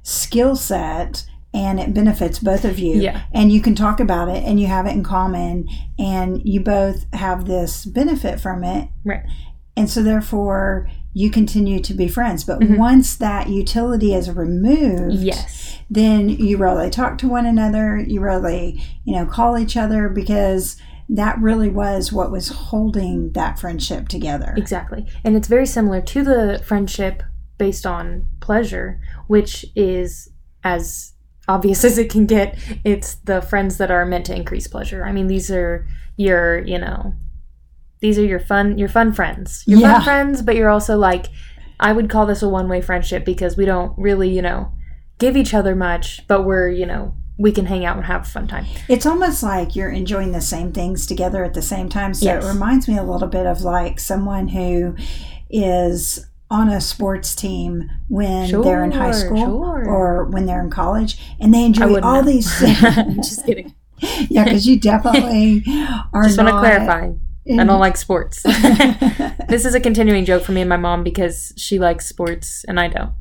skill 0.02 0.56
set 0.56 1.24
and 1.54 1.78
it 1.78 1.94
benefits 1.94 2.40
both 2.40 2.64
of 2.64 2.80
you. 2.80 2.96
Yeah. 3.00 3.22
And 3.32 3.52
you 3.52 3.60
can 3.60 3.76
talk 3.76 4.00
about 4.00 4.28
it 4.28 4.42
and 4.44 4.58
you 4.58 4.66
have 4.66 4.86
it 4.86 4.90
in 4.90 5.04
common 5.04 5.68
and 5.96 6.40
you 6.44 6.60
both 6.60 7.06
have 7.12 7.44
this 7.44 7.84
benefit 7.84 8.40
from 8.40 8.64
it. 8.64 8.88
Right. 9.04 9.22
And 9.76 9.88
so 9.88 10.02
therefore 10.02 10.88
you 11.12 11.30
continue 11.30 11.80
to 11.80 11.94
be 11.94 12.06
friends. 12.08 12.44
But 12.44 12.60
Mhm. 12.60 12.78
once 12.78 13.16
that 13.16 13.48
utility 13.48 14.14
is 14.14 14.30
removed, 14.30 15.14
Yes. 15.16 15.78
then 15.90 16.28
you 16.28 16.56
really 16.56 16.88
talk 16.90 17.18
to 17.18 17.28
one 17.28 17.46
another 17.46 17.96
you 17.98 18.20
really 18.20 18.80
you 19.04 19.14
know 19.16 19.26
call 19.26 19.58
each 19.58 19.76
other 19.76 20.08
because 20.08 20.76
that 21.08 21.36
really 21.40 21.68
was 21.68 22.12
what 22.12 22.30
was 22.30 22.48
holding 22.48 23.32
that 23.32 23.58
friendship 23.58 24.06
together 24.08 24.54
Exactly. 24.56 25.04
And 25.24 25.34
it's 25.36 25.48
very 25.48 25.66
similar 25.66 26.00
to 26.02 26.22
the 26.22 26.60
friendship 26.64 27.24
based 27.58 27.84
on 27.84 28.26
pleasure, 28.40 29.00
which 29.26 29.66
is 29.74 30.28
as 30.62 31.12
obvious 31.48 31.84
as 31.88 31.98
it 31.98 32.08
can 32.10 32.26
get. 32.26 32.56
It's 32.84 33.16
the 33.16 33.42
friends 33.42 33.76
that 33.78 33.90
are 33.90 34.06
meant 34.06 34.26
to 34.26 34.36
increase 34.36 34.68
pleasure. 34.68 35.04
I 35.04 35.10
mean, 35.10 35.26
these 35.26 35.50
are 35.50 35.84
your, 36.16 36.64
you 36.64 36.78
know, 36.78 37.14
these 38.00 38.18
are 38.18 38.24
your 38.24 38.40
fun 38.40 38.78
your 38.78 38.88
fun 38.88 39.12
friends. 39.12 39.62
Your 39.66 39.80
Yeah. 39.80 39.94
fun 39.94 40.02
friends, 40.04 40.42
but 40.42 40.56
you're 40.56 40.70
also 40.70 40.96
like 40.96 41.26
I 41.78 41.92
would 41.92 42.10
call 42.10 42.26
this 42.26 42.42
a 42.42 42.48
one 42.48 42.68
way 42.68 42.80
friendship 42.80 43.24
because 43.24 43.56
we 43.56 43.64
don't 43.64 43.92
really, 43.98 44.28
you 44.28 44.42
know, 44.42 44.72
give 45.18 45.36
each 45.36 45.54
other 45.54 45.74
much, 45.74 46.26
but 46.28 46.44
we're, 46.44 46.68
you 46.68 46.84
know, 46.86 47.14
we 47.38 47.52
can 47.52 47.64
hang 47.66 47.86
out 47.86 47.96
and 47.96 48.04
have 48.04 48.22
a 48.22 48.28
fun 48.28 48.46
time. 48.46 48.66
It's 48.86 49.06
almost 49.06 49.42
like 49.42 49.74
you're 49.74 49.88
enjoying 49.90 50.32
the 50.32 50.42
same 50.42 50.72
things 50.72 51.06
together 51.06 51.42
at 51.42 51.54
the 51.54 51.62
same 51.62 51.88
time. 51.88 52.12
So 52.12 52.26
Yes. 52.26 52.44
it 52.44 52.48
reminds 52.48 52.86
me 52.86 52.98
a 52.98 53.02
little 53.02 53.28
bit 53.28 53.46
of 53.46 53.62
like 53.62 53.98
someone 53.98 54.48
who 54.48 54.94
is 55.48 56.26
on 56.50 56.68
a 56.68 56.80
sports 56.80 57.34
team 57.34 57.88
when 58.08 58.50
they're 58.62 58.84
in 58.84 58.90
high 58.92 59.12
school 59.12 59.38
sure. 59.38 59.88
or 59.88 60.24
when 60.24 60.46
they're 60.46 60.60
in 60.60 60.68
college 60.70 61.16
and 61.38 61.54
they 61.54 61.64
enjoy 61.64 61.98
all 62.00 62.16
know. 62.16 62.22
these 62.22 62.52
things. 62.58 63.28
Just 63.28 63.46
kidding. 63.46 63.74
yeah, 64.28 64.44
because 64.44 64.66
you 64.66 64.78
definitely 64.78 65.62
are 66.12 66.24
Just 66.24 66.36
want 66.38 66.48
to 66.48 66.58
clarify. 66.58 67.12
I 67.46 67.56
don't 67.56 67.66
mm-hmm. 67.66 67.80
like 67.80 67.96
sports. 67.96 68.42
this 69.48 69.64
is 69.64 69.74
a 69.74 69.80
continuing 69.80 70.24
joke 70.24 70.44
for 70.44 70.52
me 70.52 70.60
and 70.60 70.68
my 70.68 70.76
mom 70.76 71.02
because 71.02 71.52
she 71.56 71.78
likes 71.78 72.06
sports 72.06 72.64
and 72.68 72.78
I 72.78 72.88
don't. 72.88 73.12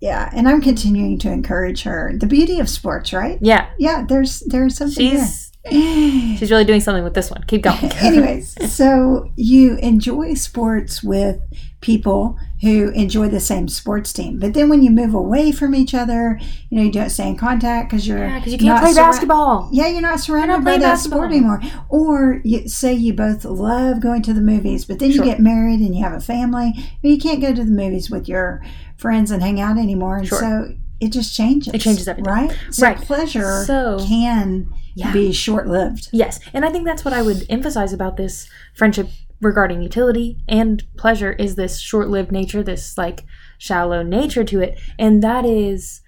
yeah, 0.00 0.30
and 0.34 0.48
I'm 0.48 0.60
continuing 0.62 1.18
to 1.20 1.30
encourage 1.30 1.82
her. 1.82 2.12
The 2.16 2.26
beauty 2.26 2.58
of 2.58 2.68
sports, 2.68 3.12
right? 3.12 3.38
Yeah, 3.42 3.68
Yeah, 3.78 4.04
there's 4.08 4.40
there's 4.40 4.76
something 4.76 5.10
she's 5.10 5.52
there. 5.64 5.72
she's 6.38 6.50
really 6.50 6.64
doing 6.64 6.80
something 6.80 7.04
with 7.04 7.14
this 7.14 7.30
one. 7.30 7.42
Keep 7.44 7.62
going. 7.62 7.92
Anyways, 8.00 8.72
so 8.72 9.30
you 9.36 9.76
enjoy 9.76 10.34
sports 10.34 11.02
with 11.02 11.40
people 11.80 12.38
who 12.60 12.90
enjoy 12.90 13.26
the 13.28 13.40
same 13.40 13.66
sports 13.68 14.12
team, 14.12 14.38
but 14.38 14.52
then 14.52 14.68
when 14.68 14.82
you 14.82 14.90
move 14.90 15.14
away 15.14 15.50
from 15.50 15.74
each 15.74 15.94
other, 15.94 16.38
you 16.68 16.76
know 16.76 16.82
you 16.82 16.92
don't 16.92 17.08
stay 17.10 17.28
in 17.28 17.36
contact 17.36 17.88
because 17.90 18.06
you're 18.06 18.18
yeah, 18.18 18.38
because 18.38 18.52
you 18.52 18.58
can't 18.58 18.80
play 18.82 18.92
surra- 18.92 18.96
basketball. 18.96 19.68
Yeah, 19.72 19.86
you're 19.86 20.02
not 20.02 20.20
surrounded 20.20 20.62
by 20.64 20.76
that 20.78 20.98
sport 20.98 21.30
anymore. 21.30 21.60
Or 21.88 22.40
you 22.44 22.68
say 22.68 22.92
you 22.92 23.14
both 23.14 23.44
love 23.46 24.00
going 24.00 24.20
to 24.22 24.34
the 24.34 24.42
movies, 24.42 24.84
but 24.84 24.98
then 24.98 25.10
Sure. 25.10 25.24
you 25.24 25.30
get 25.30 25.40
married 25.40 25.80
and 25.80 25.94
you 25.94 26.02
have 26.04 26.12
a 26.12 26.20
family, 26.20 26.74
but 27.02 27.10
you 27.10 27.18
can't 27.18 27.40
go 27.40 27.54
to 27.54 27.64
the 27.64 27.70
movies 27.70 28.10
with 28.10 28.28
your 28.28 28.62
friends 28.96 29.30
and 29.30 29.42
hang 29.42 29.58
out 29.58 29.78
anymore, 29.78 30.18
and 30.18 30.26
Sure. 30.28 30.38
so 30.38 30.74
it 31.00 31.12
just 31.12 31.34
changes. 31.34 31.72
It 31.72 31.80
changes 31.80 32.06
everything. 32.06 32.30
right? 32.30 32.54
So 32.70 32.86
Right. 32.86 32.98
pleasure 32.98 33.64
So- 33.66 34.04
can 34.06 34.66
Yeah. 34.94 35.12
be 35.14 35.32
short 35.32 35.66
lived. 35.66 36.08
Yes, 36.12 36.40
and 36.52 36.62
I 36.62 36.68
think 36.70 36.84
that's 36.84 37.06
what 37.06 37.14
I 37.14 37.22
would 37.22 37.46
emphasize 37.48 37.94
about 37.94 38.18
this 38.18 38.48
friendship 38.74 39.08
regarding 39.40 39.82
utility 39.82 40.38
and 40.48 40.82
pleasure 40.96 41.32
is 41.32 41.54
this 41.56 41.78
short-lived 41.80 42.30
nature, 42.32 42.62
this 42.62 42.96
like 42.98 43.24
shallow 43.58 44.02
nature 44.02 44.44
to 44.44 44.60
it, 44.60 44.78
and 44.98 45.22
that 45.22 45.44
is 45.44 46.00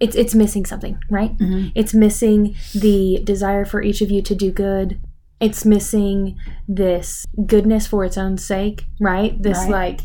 it's 0.00 0.14
it's 0.14 0.34
missing 0.34 0.64
something, 0.64 0.98
right? 1.10 1.36
Mhm. 1.38 1.72
It's 1.74 1.92
missing 1.92 2.54
the 2.74 3.20
desire 3.24 3.64
for 3.64 3.82
each 3.82 4.00
of 4.00 4.10
you 4.10 4.22
to 4.22 4.34
do 4.34 4.52
good. 4.52 5.00
It's 5.40 5.64
missing 5.64 6.36
this 6.68 7.26
goodness 7.46 7.86
for 7.86 8.04
its 8.04 8.16
own 8.18 8.38
sake, 8.38 8.84
right? 9.00 9.40
This 9.42 9.58
Right. 9.58 9.70
like 9.70 10.00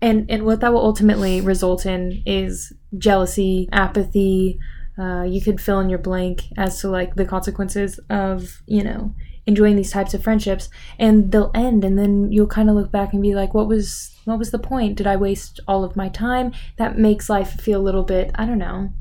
and 0.00 0.30
and 0.30 0.44
what 0.44 0.60
that 0.60 0.72
will 0.72 0.84
ultimately 0.84 1.40
result 1.40 1.84
in 1.86 2.22
is 2.26 2.72
jealousy, 2.96 3.68
apathy, 3.72 4.58
uh, 4.98 5.22
you 5.22 5.40
could 5.40 5.60
fill 5.60 5.80
in 5.80 5.88
your 5.88 5.98
blank 5.98 6.42
as 6.56 6.80
to 6.80 6.88
like 6.88 7.14
the 7.14 7.24
consequences 7.24 7.98
of 8.10 8.62
you 8.66 8.84
know 8.84 9.14
enjoying 9.48 9.74
these 9.74 9.90
types 9.90 10.14
of 10.14 10.22
friendships 10.22 10.68
and 10.98 11.32
they'll 11.32 11.50
end 11.54 11.84
and 11.84 11.98
then 11.98 12.30
you'll 12.30 12.46
kind 12.46 12.68
of 12.70 12.76
look 12.76 12.92
back 12.92 13.12
and 13.12 13.22
be 13.22 13.34
like 13.34 13.54
what 13.54 13.66
was 13.66 14.14
what 14.24 14.38
was 14.38 14.50
the 14.50 14.58
point? 14.58 14.96
Did 14.96 15.06
i 15.06 15.16
waste 15.16 15.58
all 15.66 15.84
of 15.84 15.96
my 15.96 16.08
time? 16.10 16.52
That 16.76 16.98
makes 16.98 17.30
life 17.30 17.52
feel 17.52 17.80
a 17.80 17.86
little 17.88 18.04
bit 18.04 18.30
i 18.36 18.46
don't 18.46 18.58
know. 18.58 18.92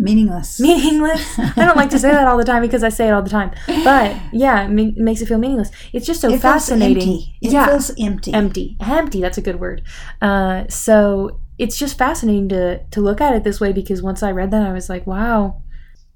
Meaningless. 0.00 0.60
meaningless? 0.68 1.38
I 1.38 1.64
don't 1.64 1.76
like 1.76 1.90
to 1.90 1.98
say 1.98 2.10
that 2.10 2.26
all 2.26 2.36
the 2.36 2.44
time 2.44 2.62
because 2.62 2.82
i 2.82 2.88
say 2.88 3.08
it 3.08 3.12
all 3.12 3.22
the 3.22 3.30
time. 3.30 3.52
But 3.66 4.16
yeah 4.32 4.64
it 4.64 4.70
ma- 4.70 5.02
makes 5.02 5.22
it 5.22 5.28
feel 5.28 5.38
meaningless. 5.38 5.70
It's 5.92 6.06
just 6.06 6.20
so 6.20 6.28
it 6.28 6.32
feels 6.32 6.42
fascinating. 6.42 7.08
empty. 7.08 7.34
It 7.40 7.52
yeah. 7.52 7.66
feels 7.66 7.90
empty. 7.98 8.32
empty. 8.34 8.76
Empty 8.80 9.20
that's 9.20 9.38
a 9.38 9.42
good 9.42 9.60
word. 9.60 9.82
Uh, 10.20 10.66
so 10.68 11.40
it's 11.58 11.76
just 11.76 11.98
fascinating 11.98 12.48
to 12.48 12.84
to 12.90 13.00
look 13.00 13.20
at 13.20 13.34
it 13.34 13.44
this 13.44 13.60
way 13.60 13.72
because 13.72 14.00
once 14.00 14.22
i 14.22 14.30
read 14.30 14.50
that 14.52 14.62
i 14.62 14.72
was 14.72 14.88
like 14.88 15.06
wow 15.06 15.60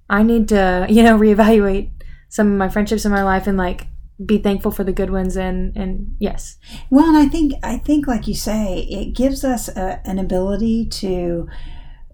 i 0.09 0.23
need 0.23 0.49
to 0.49 0.87
you 0.97 1.03
know 1.03 1.19
reevaluate 1.19 1.91
some 2.33 2.51
of 2.51 2.57
my 2.57 2.71
friendships 2.71 3.05
in 3.05 3.13
my 3.13 3.23
life 3.23 3.47
and 3.47 3.59
like 3.59 3.89
be 4.25 4.39
thankful 4.39 4.71
for 4.71 4.85
the 4.85 4.93
good 4.93 5.11
ones 5.11 5.37
and 5.37 5.77
and 5.77 6.17
yes 6.19 6.57
Well, 6.89 7.07
and 7.07 7.17
I 7.17 7.27
think 7.27 7.53
I 7.63 7.77
think, 7.77 8.07
like 8.07 8.27
you 8.27 8.35
say, 8.35 8.87
it 8.91 9.15
gives 9.15 9.45
us 9.45 9.69
a, 9.69 10.01
an 10.05 10.19
ability 10.19 10.87
to 11.03 11.47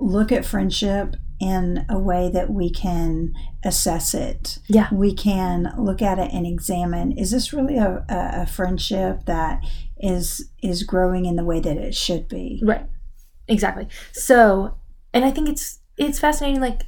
look 0.01 0.33
at 0.33 0.45
friendship 0.45 1.15
in 1.41 1.87
a 1.89 1.97
way 1.97 2.29
that 2.33 2.51
we 2.51 2.69
can 2.69 3.33
assess 3.65 4.13
it. 4.13 4.59
Yeah. 4.67 4.89
we 4.93 5.15
can 5.15 5.73
look 5.79 6.03
at 6.03 6.19
it 6.19 6.33
and 6.33 6.47
examine: 6.47 7.13
is 7.13 7.31
this 7.31 7.53
really 7.53 7.77
a, 7.79 8.05
a, 8.09 8.43
a 8.43 8.47
friendship 8.47 9.25
that 9.27 9.63
is 9.99 10.51
is 10.63 10.83
growing 10.83 11.27
in 11.27 11.37
the 11.37 11.45
way 11.45 11.61
that 11.61 11.77
it 11.77 11.95
should 11.95 12.29
be? 12.29 12.61
right 12.65 12.87
exactly 13.49 13.89
so 14.13 14.77
and 15.15 15.25
i 15.25 15.31
think 15.31 15.49
it's 15.49 15.79
it's 15.97 16.19
fascinating 16.19 16.61
like 16.61 16.83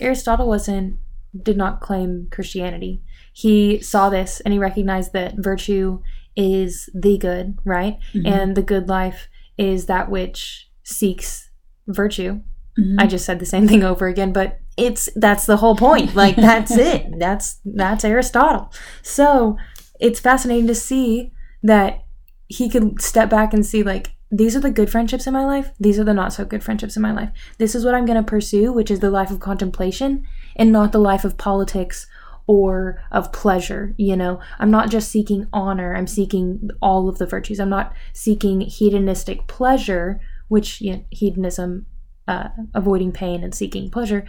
aristotle 0.00 0.46
wasn't 0.46 0.96
did 1.42 1.56
not 1.56 1.80
claim 1.80 2.28
christianity. 2.30 3.02
He 3.32 3.80
saw 3.80 4.08
this 4.10 4.40
and 4.40 4.52
he 4.52 4.58
recognized 4.58 5.12
that 5.12 5.34
virtue 5.38 6.00
is 6.36 6.88
the 6.94 7.16
good 7.18 7.58
right? 7.64 7.98
Mhm. 8.12 8.26
and 8.26 8.56
the 8.56 8.62
good 8.62 8.88
life 8.88 9.28
is 9.58 9.86
that 9.86 10.10
which 10.10 10.68
seeks 10.82 11.50
virtue. 11.86 12.40
Mhm. 12.78 12.96
i 12.98 13.06
just 13.06 13.24
said 13.24 13.38
the 13.38 13.46
same 13.46 13.68
thing 13.68 13.84
over 13.84 14.08
again 14.08 14.32
but 14.32 14.58
it's 14.76 15.08
that's 15.14 15.46
the 15.46 15.58
whole 15.58 15.76
point. 15.76 16.16
Like 16.16 16.34
that's 16.34 16.72
it. 16.90 17.06
That's 17.18 17.60
that's 17.64 18.04
aristotle. 18.04 18.72
So 19.02 19.56
it's 20.00 20.18
fascinating 20.18 20.66
to 20.66 20.74
see 20.74 21.32
that 21.62 22.02
he 22.48 22.68
could 22.68 23.00
step 23.00 23.30
back 23.30 23.54
and 23.54 23.64
see 23.64 23.84
like 23.84 24.10
these 24.32 24.56
are 24.56 24.60
the 24.60 24.70
good 24.72 24.90
friendships 24.90 25.28
in 25.28 25.32
my 25.32 25.44
life. 25.44 25.70
These 25.78 26.00
are 26.00 26.04
the 26.04 26.12
not 26.12 26.32
so 26.32 26.44
good 26.44 26.64
friendships 26.64 26.96
in 26.96 27.02
my 27.02 27.12
life. 27.12 27.30
This 27.58 27.76
is 27.76 27.84
what 27.84 27.94
i'm 27.94 28.04
going 28.06 28.18
to 28.22 28.28
pursue 28.28 28.72
which 28.72 28.90
is 28.90 28.98
the 28.98 29.10
life 29.10 29.30
of 29.30 29.38
contemplation 29.38 30.24
and 30.56 30.72
not 30.72 30.92
the 30.92 30.98
life 30.98 31.24
of 31.24 31.36
politics 31.38 32.06
or 32.46 33.02
of 33.10 33.32
pleasure 33.32 33.94
you 33.96 34.16
know? 34.16 34.40
I'm 34.58 34.70
not 34.70 34.90
just 34.90 35.10
seeking 35.10 35.46
honor 35.52 35.94
i'm 35.96 36.06
seeking 36.06 36.70
all 36.82 37.08
of 37.08 37.18
the 37.18 37.26
virtues. 37.26 37.58
I'm 37.60 37.70
not 37.70 37.92
seeking 38.12 38.60
hedonistic 38.60 39.46
pleasure 39.46 40.20
which 40.48 40.80
you 40.80 40.92
know, 40.92 41.04
hedonism 41.10 41.86
uh, 42.28 42.48
avoiding 42.74 43.12
pain 43.12 43.42
and 43.44 43.54
seeking 43.54 43.90
pleasure 43.90 44.24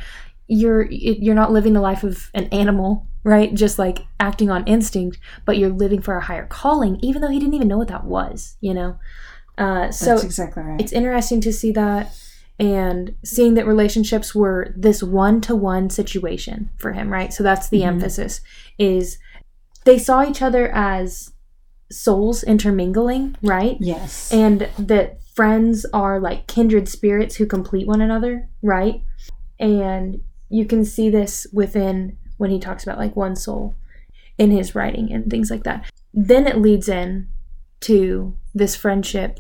you're 0.47 0.83
you're 0.91 1.35
not 1.35 1.51
living 1.51 1.73
the 1.73 1.81
life 1.81 2.03
of 2.03 2.29
an 2.33 2.45
animal 2.45 3.07
right? 3.23 3.55
Just 3.55 3.79
like 3.79 4.05
acting 4.19 4.49
on 4.51 4.63
instinct 4.65 5.19
but 5.45 5.57
you're 5.57 5.71
living 5.71 6.01
for 6.01 6.15
a 6.15 6.21
higher 6.21 6.45
calling 6.45 6.99
even 7.01 7.21
though 7.21 7.29
he 7.29 7.39
didn't 7.39 7.55
even 7.55 7.67
know 7.67 7.77
what 7.77 7.87
that 7.87 8.05
was 8.05 8.55
you 8.61 8.73
know? 8.73 8.97
Uh, 9.57 9.89
so 9.89 10.11
That's 10.11 10.23
exactly 10.25 10.63
right. 10.63 10.79
it's 10.79 10.91
interesting 10.91 11.41
to 11.41 11.51
see 11.53 11.71
that 11.71 12.11
and 12.59 13.13
seeing 13.23 13.53
that 13.55 13.67
relationships 13.67 14.33
were 14.33 14.73
this 14.77 15.03
one-to-one 15.03 15.89
situation 15.89 16.69
for 16.77 16.93
him 16.93 17.11
right 17.11 17.33
so 17.33 17.43
that's 17.43 17.69
the 17.69 17.81
Mhm. 17.81 17.87
emphasis 17.87 18.41
is 18.77 19.17
they 19.83 19.97
saw 19.99 20.23
each 20.27 20.41
other 20.41 20.69
as 20.73 21.31
souls 21.91 22.43
intermingling 22.43 23.35
right 23.43 23.77
yes. 23.79 24.31
and 24.33 24.67
that 24.79 25.19
friends 25.35 25.85
are 25.93 26.19
like 26.19 26.47
kindred 26.47 26.87
spirits 26.87 27.35
who 27.35 27.45
complete 27.45 27.87
one 27.87 28.01
another 28.01 28.47
right 28.61 29.01
and 29.59 30.21
you 30.49 30.65
can 30.65 30.83
see 30.85 31.09
this 31.09 31.45
within 31.53 32.17
when 32.37 32.51
he 32.51 32.59
talks 32.59 32.83
about 32.83 32.97
like 32.97 33.15
one 33.15 33.35
soul 33.35 33.75
in 34.37 34.49
his 34.51 34.73
writing 34.75 35.11
and 35.11 35.29
things 35.29 35.51
like 35.51 35.63
that 35.63 35.89
then 36.13 36.47
it 36.47 36.57
leads 36.57 36.87
in 36.89 37.27
to 37.81 38.35
this 38.53 38.75
friendship 38.75 39.39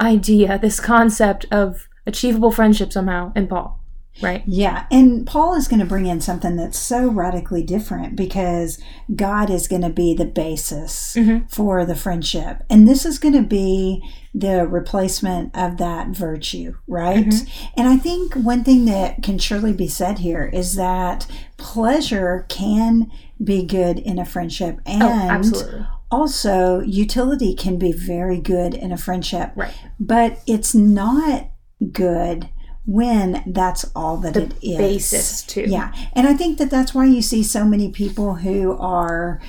idea 0.00 0.58
this 0.58 0.80
concept 0.80 1.46
of 1.52 1.88
achievable 2.06 2.50
friendship 2.50 2.92
somehow 2.92 3.32
in 3.34 3.46
paul 3.48 3.80
right 4.22 4.44
Yeah, 4.46 4.86
and 4.92 5.26
Paul 5.26 5.54
is 5.56 5.66
going 5.66 5.80
to 5.80 5.86
bring 5.86 6.06
in 6.06 6.20
something 6.20 6.54
that's 6.54 6.78
so 6.78 7.08
radically 7.08 7.64
different 7.64 8.14
because 8.14 8.78
God 9.16 9.50
is 9.50 9.66
going 9.66 9.82
to 9.82 9.88
be 9.90 10.14
the 10.14 10.24
basis 10.24 11.16
Mhm. 11.18 11.50
for 11.50 11.84
the 11.84 11.96
friendship. 11.96 12.62
And 12.70 12.86
this 12.86 13.04
is 13.04 13.18
going 13.18 13.34
to 13.34 13.42
be 13.42 14.00
the 14.32 14.68
replacement 14.68 15.50
of 15.56 15.78
that 15.78 16.10
virtue, 16.10 16.74
right? 16.86 17.26
Mm-hmm. 17.26 17.64
And 17.76 17.88
I 17.88 17.96
think 17.96 18.34
one 18.34 18.62
thing 18.62 18.84
that 18.84 19.20
can 19.24 19.36
surely 19.38 19.72
be 19.72 19.88
said 19.88 20.20
here 20.20 20.44
is 20.44 20.76
that 20.76 21.26
pleasure 21.56 22.46
can 22.48 23.10
be 23.42 23.64
good 23.64 23.98
in 23.98 24.20
a 24.20 24.24
friendship 24.24 24.78
and 24.86 25.02
oh 25.02 25.08
absolutely 25.28 25.84
also 26.12 26.78
utility 26.82 27.52
can 27.52 27.78
be 27.78 27.90
very 27.90 28.38
good 28.38 28.74
in 28.74 28.92
a 28.92 28.96
friendship 28.96 29.50
right 29.56 29.74
but 29.98 30.38
it's 30.46 30.72
not 30.72 31.48
good 31.92 32.48
when 32.86 33.42
that's 33.46 33.84
all 33.96 34.16
that 34.18 34.34
the 34.34 34.42
it 34.42 34.54
is. 34.62 34.78
basis 34.78 35.42
too 35.42 35.64
Yeah. 35.66 35.92
And 36.12 36.26
I 36.26 36.34
think 36.34 36.58
that 36.58 36.70
that's 36.70 36.94
why 36.94 37.06
you 37.06 37.22
see 37.22 37.42
so 37.42 37.64
many 37.64 37.90
people 37.90 38.34
who 38.36 38.76
are 38.78 39.40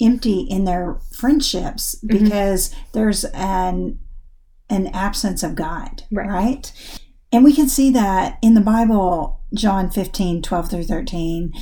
empty 0.00 0.40
in 0.42 0.64
their 0.64 0.98
friendships 1.12 1.96
Mm-hmm. 2.04 2.24
because 2.24 2.74
there's 2.92 3.24
an 3.26 3.98
an 4.70 4.86
absence 4.88 5.42
of 5.42 5.54
God, 5.54 6.04
Right. 6.10 6.28
right? 6.28 6.72
And 7.32 7.44
we 7.44 7.52
can 7.52 7.68
see 7.68 7.90
that 7.90 8.38
in 8.42 8.54
the 8.54 8.60
Bible, 8.60 9.40
John 9.54 9.90
15, 9.90 10.40
12 10.40 10.70
through 10.70 10.84
13. 10.84 11.52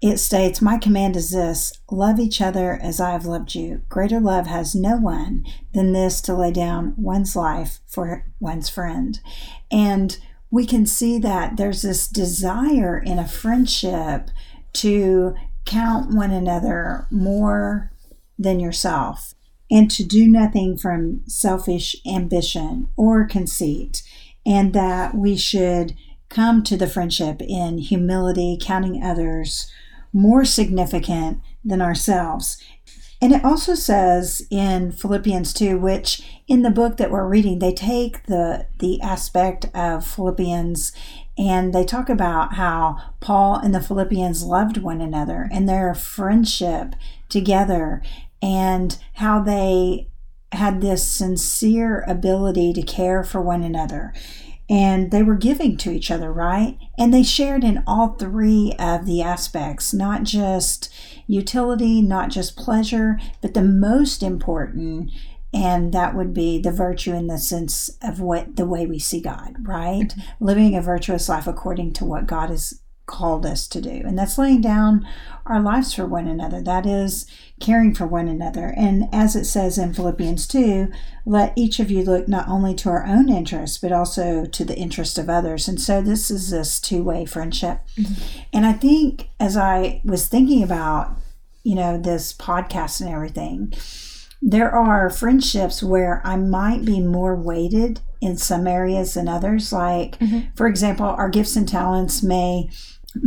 It 0.00 0.18
states, 0.18 0.62
My 0.62 0.78
command 0.78 1.16
is 1.16 1.30
this 1.30 1.72
love 1.90 2.18
each 2.18 2.40
other 2.40 2.78
as 2.82 3.00
I 3.00 3.10
have 3.10 3.26
loved 3.26 3.54
you. 3.54 3.82
Greater 3.88 4.18
love 4.18 4.46
has 4.46 4.74
no 4.74 4.96
one 4.96 5.44
than 5.74 5.92
this 5.92 6.20
to 6.22 6.34
lay 6.34 6.52
down 6.52 6.94
one's 6.96 7.36
life 7.36 7.80
for 7.86 8.24
one's 8.38 8.68
friend. 8.68 9.20
And 9.70 10.16
we 10.50 10.66
can 10.66 10.86
see 10.86 11.18
that 11.18 11.56
there's 11.56 11.82
this 11.82 12.08
desire 12.08 12.98
in 12.98 13.18
a 13.18 13.28
friendship 13.28 14.30
to 14.74 15.34
count 15.66 16.14
one 16.14 16.30
another 16.30 17.06
more 17.10 17.92
than 18.38 18.58
yourself 18.58 19.34
and 19.70 19.90
to 19.90 20.04
do 20.04 20.26
nothing 20.26 20.76
from 20.76 21.22
selfish 21.26 21.94
ambition 22.06 22.88
or 22.96 23.24
conceit, 23.24 24.02
and 24.44 24.72
that 24.72 25.14
we 25.14 25.36
should 25.36 25.94
come 26.28 26.62
to 26.64 26.76
the 26.76 26.88
friendship 26.88 27.40
in 27.40 27.78
humility, 27.78 28.58
counting 28.60 29.02
others 29.02 29.70
more 30.12 30.44
significant 30.44 31.40
than 31.64 31.82
ourselves. 31.82 32.62
And 33.22 33.32
it 33.32 33.44
also 33.44 33.74
says 33.74 34.46
in 34.50 34.92
Philippians 34.92 35.52
2, 35.52 35.78
which 35.78 36.22
in 36.48 36.62
the 36.62 36.70
book 36.70 36.96
that 36.96 37.10
we're 37.10 37.28
reading, 37.28 37.58
they 37.58 37.74
take 37.74 38.24
the, 38.24 38.66
the 38.78 39.00
aspect 39.02 39.66
of 39.74 40.06
Philippians 40.06 40.92
and 41.36 41.74
they 41.74 41.84
talk 41.84 42.08
about 42.08 42.54
how 42.54 42.96
Paul 43.20 43.56
and 43.56 43.74
the 43.74 43.82
Philippians 43.82 44.42
loved 44.42 44.78
one 44.78 45.02
another 45.02 45.48
and 45.52 45.68
their 45.68 45.94
friendship 45.94 46.94
together 47.28 48.02
and 48.42 48.98
how 49.14 49.42
they 49.42 50.08
had 50.52 50.80
this 50.80 51.06
sincere 51.06 52.04
ability 52.08 52.72
to 52.72 52.82
care 52.82 53.22
for 53.22 53.40
one 53.40 53.62
another 53.62 54.12
and 54.70 55.10
they 55.10 55.22
were 55.22 55.34
giving 55.34 55.76
to 55.76 55.90
each 55.90 56.12
other, 56.12 56.32
right? 56.32 56.78
And 56.96 57.12
they 57.12 57.24
shared 57.24 57.64
in 57.64 57.82
all 57.88 58.10
three 58.10 58.72
of 58.78 59.04
the 59.04 59.20
aspects, 59.20 59.92
not 59.92 60.22
just 60.22 60.94
utility, 61.26 62.00
not 62.00 62.30
just 62.30 62.56
pleasure, 62.56 63.18
but 63.42 63.54
the 63.54 63.64
most 63.64 64.22
important, 64.22 65.10
and 65.52 65.92
that 65.92 66.14
would 66.14 66.32
be 66.32 66.60
the 66.60 66.70
virtue 66.70 67.12
in 67.12 67.26
the 67.26 67.36
sense 67.36 67.90
of 68.00 68.20
what 68.20 68.54
the 68.54 68.64
way 68.64 68.86
we 68.86 69.00
see 69.00 69.20
God, 69.20 69.56
right? 69.66 70.08
Mm-hmm. 70.08 70.44
Living 70.44 70.76
a 70.76 70.80
virtuous 70.80 71.28
life 71.28 71.48
according 71.48 71.92
to 71.94 72.04
what 72.04 72.28
God 72.28 72.52
is 72.52 72.80
called 73.06 73.44
us 73.44 73.66
to 73.68 73.80
do. 73.80 74.02
And 74.04 74.18
that's 74.18 74.38
laying 74.38 74.60
down 74.60 75.06
our 75.44 75.60
lives 75.60 75.92
for 75.92 76.06
one 76.06 76.28
another. 76.28 76.60
That 76.62 76.86
is 76.86 77.26
caring 77.60 77.94
for 77.94 78.06
one 78.06 78.28
another. 78.28 78.72
And 78.76 79.08
as 79.12 79.34
it 79.34 79.44
says 79.44 79.78
in 79.78 79.92
Philippians 79.92 80.46
2, 80.46 80.90
let 81.26 81.52
each 81.56 81.80
of 81.80 81.90
you 81.90 82.04
look 82.04 82.28
not 82.28 82.48
only 82.48 82.74
to 82.76 82.88
our 82.88 83.04
own 83.04 83.28
interests, 83.28 83.78
but 83.78 83.92
also 83.92 84.46
to 84.46 84.64
the 84.64 84.76
interest 84.76 85.18
of 85.18 85.28
others. 85.28 85.66
And 85.66 85.80
so 85.80 86.00
this 86.00 86.30
is 86.30 86.50
this 86.50 86.80
two 86.80 87.02
way 87.02 87.26
friendship. 87.26 87.80
Mm-hmm. 87.96 88.40
And 88.52 88.66
I 88.66 88.72
think 88.72 89.28
as 89.40 89.56
I 89.56 90.00
was 90.04 90.28
thinking 90.28 90.62
about, 90.62 91.16
you 91.64 91.74
know, 91.74 91.98
this 91.98 92.32
podcast 92.32 93.00
and 93.00 93.10
everything, 93.10 93.74
there 94.40 94.70
are 94.70 95.10
friendships 95.10 95.82
where 95.82 96.22
I 96.24 96.36
might 96.36 96.84
be 96.84 97.00
more 97.00 97.36
weighted 97.36 98.00
in 98.20 98.36
some 98.36 98.66
areas 98.66 99.14
than 99.14 99.28
others. 99.28 99.72
Like, 99.72 100.18
mm-hmm. 100.18 100.54
for 100.54 100.66
example, 100.66 101.06
our 101.06 101.28
gifts 101.28 101.56
and 101.56 101.68
talents 101.68 102.22
may 102.22 102.70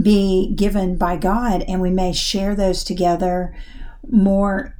be 0.01 0.53
given 0.55 0.97
by 0.97 1.17
God, 1.17 1.63
and 1.67 1.81
we 1.81 1.89
may 1.89 2.13
share 2.13 2.55
those 2.55 2.83
together 2.83 3.55
more 4.09 4.77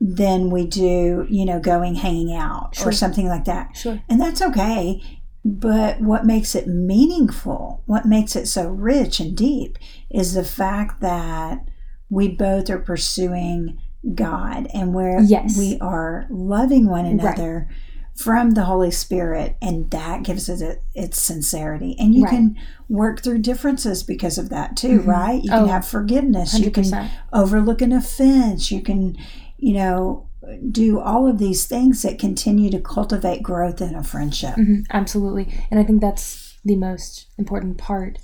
than 0.00 0.50
we 0.50 0.66
do, 0.66 1.26
you 1.30 1.44
know, 1.44 1.60
going 1.60 1.94
hanging 1.94 2.34
out 2.34 2.74
sure. 2.74 2.88
or 2.88 2.92
something 2.92 3.28
like 3.28 3.44
that. 3.44 3.76
Sure. 3.76 4.02
And 4.08 4.20
that's 4.20 4.42
okay. 4.42 5.00
But 5.44 6.00
what 6.00 6.26
makes 6.26 6.54
it 6.54 6.66
meaningful, 6.66 7.82
what 7.86 8.04
makes 8.04 8.36
it 8.36 8.46
so 8.46 8.68
rich 8.68 9.20
and 9.20 9.36
deep, 9.36 9.78
is 10.10 10.34
the 10.34 10.44
fact 10.44 11.00
that 11.00 11.64
we 12.10 12.28
both 12.28 12.68
are 12.68 12.78
pursuing 12.78 13.78
God 14.14 14.66
and 14.74 14.92
where 14.92 15.20
yes. 15.20 15.56
we 15.56 15.78
are 15.80 16.26
loving 16.30 16.88
one 16.88 17.06
another. 17.06 17.68
Right 17.68 17.78
from 18.14 18.50
the 18.50 18.64
Holy 18.64 18.90
Spirit, 18.90 19.56
and 19.62 19.90
that 19.90 20.22
gives 20.22 20.48
it 20.48 20.82
its 20.94 21.20
sincerity. 21.20 21.96
And 21.98 22.14
you 22.14 22.24
right. 22.24 22.30
can 22.30 22.58
work 22.88 23.22
through 23.22 23.38
differences 23.38 24.02
because 24.02 24.38
of 24.38 24.50
that 24.50 24.76
too, 24.76 25.00
mm-hmm. 25.00 25.10
right? 25.10 25.42
You 25.42 25.50
can 25.50 25.64
oh, 25.64 25.66
have 25.66 25.86
forgiveness. 25.86 26.58
100%. 26.58 26.64
You 26.64 26.70
can 26.70 27.10
overlook 27.32 27.80
an 27.80 27.92
offense. 27.92 28.70
You 28.70 28.82
can, 28.82 29.16
you 29.56 29.74
know, 29.74 30.28
do 30.70 31.00
all 31.00 31.26
of 31.26 31.38
these 31.38 31.66
things 31.66 32.02
that 32.02 32.18
continue 32.18 32.70
to 32.70 32.80
cultivate 32.80 33.42
growth 33.42 33.80
in 33.80 33.94
a 33.94 34.04
friendship. 34.04 34.56
Mm-hmm. 34.56 34.82
Absolutely. 34.90 35.52
And 35.70 35.80
I 35.80 35.84
think 35.84 36.00
that's 36.00 36.58
the 36.64 36.76
most 36.76 37.26
important 37.38 37.78
part, 37.78 38.18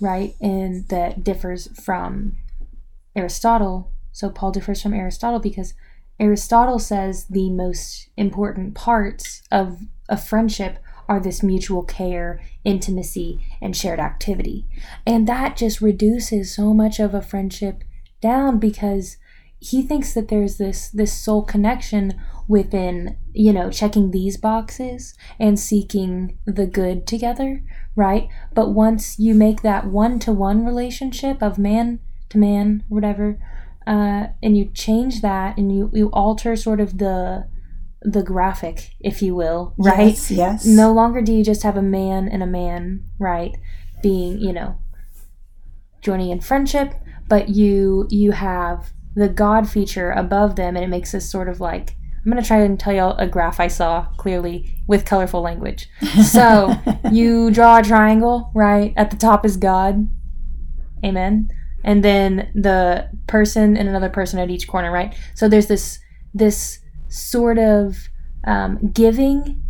right? 0.00 0.34
And 0.40 0.88
that 0.88 1.24
differs 1.24 1.68
from 1.80 2.36
Aristotle. 3.16 3.92
So 4.12 4.30
Paul 4.30 4.52
differs 4.52 4.82
from 4.82 4.94
Aristotle 4.94 5.40
because 5.40 5.74
Aristotle 6.22 6.78
says 6.78 7.24
the 7.24 7.50
most 7.50 8.08
important 8.16 8.76
parts 8.76 9.42
of 9.50 9.80
a 10.08 10.16
friendship 10.16 10.78
are 11.08 11.18
this 11.18 11.42
mutual 11.42 11.82
care, 11.82 12.40
intimacy, 12.64 13.44
and 13.60 13.76
shared 13.76 13.98
activity. 13.98 14.64
And 15.04 15.26
that 15.26 15.56
just 15.56 15.80
reduces 15.80 16.54
so 16.54 16.72
much 16.72 17.00
of 17.00 17.12
a 17.12 17.22
friendship 17.22 17.82
down 18.20 18.60
because 18.60 19.16
he 19.58 19.82
thinks 19.82 20.14
that 20.14 20.28
there's 20.28 20.58
this 20.58 20.90
this 20.90 21.12
soul 21.12 21.42
connection 21.42 22.20
within, 22.46 23.16
you 23.32 23.52
know, 23.52 23.68
checking 23.68 24.12
these 24.12 24.36
boxes 24.36 25.14
and 25.40 25.58
seeking 25.58 26.38
the 26.44 26.66
good 26.66 27.04
together, 27.04 27.64
right? 27.96 28.28
But 28.54 28.70
once 28.70 29.18
you 29.18 29.34
make 29.34 29.62
that 29.62 29.88
one-to-one 29.88 30.64
relationship 30.64 31.42
of 31.42 31.58
man 31.58 31.98
to 32.28 32.38
man, 32.38 32.84
whatever, 32.88 33.40
uh, 33.86 34.26
and 34.42 34.56
you 34.56 34.66
change 34.66 35.20
that 35.22 35.56
and 35.56 35.74
you, 35.76 35.90
you 35.92 36.08
alter 36.12 36.56
sort 36.56 36.80
of 36.80 36.98
the 36.98 37.46
the 38.04 38.22
graphic, 38.22 38.90
if 39.00 39.22
you 39.22 39.34
will, 39.34 39.74
right? 39.78 40.08
Yes, 40.08 40.30
yes. 40.30 40.66
No 40.66 40.92
longer 40.92 41.22
do 41.22 41.32
you 41.32 41.44
just 41.44 41.62
have 41.62 41.76
a 41.76 41.82
man 41.82 42.28
and 42.28 42.42
a 42.42 42.46
man, 42.46 43.04
right? 43.18 43.56
Being, 44.02 44.40
you 44.40 44.52
know, 44.52 44.76
joining 46.00 46.30
in 46.30 46.40
friendship, 46.40 46.94
but 47.28 47.48
you 47.48 48.06
you 48.10 48.32
have 48.32 48.92
the 49.14 49.28
God 49.28 49.68
feature 49.68 50.10
above 50.10 50.56
them, 50.56 50.76
and 50.76 50.84
it 50.84 50.88
makes 50.88 51.12
this 51.12 51.30
sort 51.30 51.48
of 51.48 51.60
like 51.60 51.94
I'm 52.24 52.30
gonna 52.32 52.42
try 52.42 52.58
and 52.58 52.78
tell 52.78 52.92
you 52.92 53.04
a 53.04 53.26
graph 53.26 53.60
I 53.60 53.68
saw 53.68 54.06
clearly 54.16 54.74
with 54.86 55.04
colorful 55.04 55.40
language. 55.40 55.88
So 56.24 56.74
you 57.10 57.50
draw 57.50 57.78
a 57.78 57.82
triangle, 57.82 58.50
right? 58.54 58.92
At 58.96 59.10
the 59.10 59.16
top 59.16 59.46
is 59.46 59.56
God. 59.56 60.08
Amen 61.04 61.50
and 61.84 62.04
then 62.04 62.50
the 62.54 63.08
person 63.26 63.76
and 63.76 63.88
another 63.88 64.08
person 64.08 64.38
at 64.38 64.50
each 64.50 64.68
corner, 64.68 64.90
right? 64.90 65.14
So 65.34 65.48
there's 65.48 65.66
this 65.66 65.98
this 66.34 66.80
sort 67.08 67.58
of 67.58 68.08
um, 68.44 68.90
giving 68.92 69.62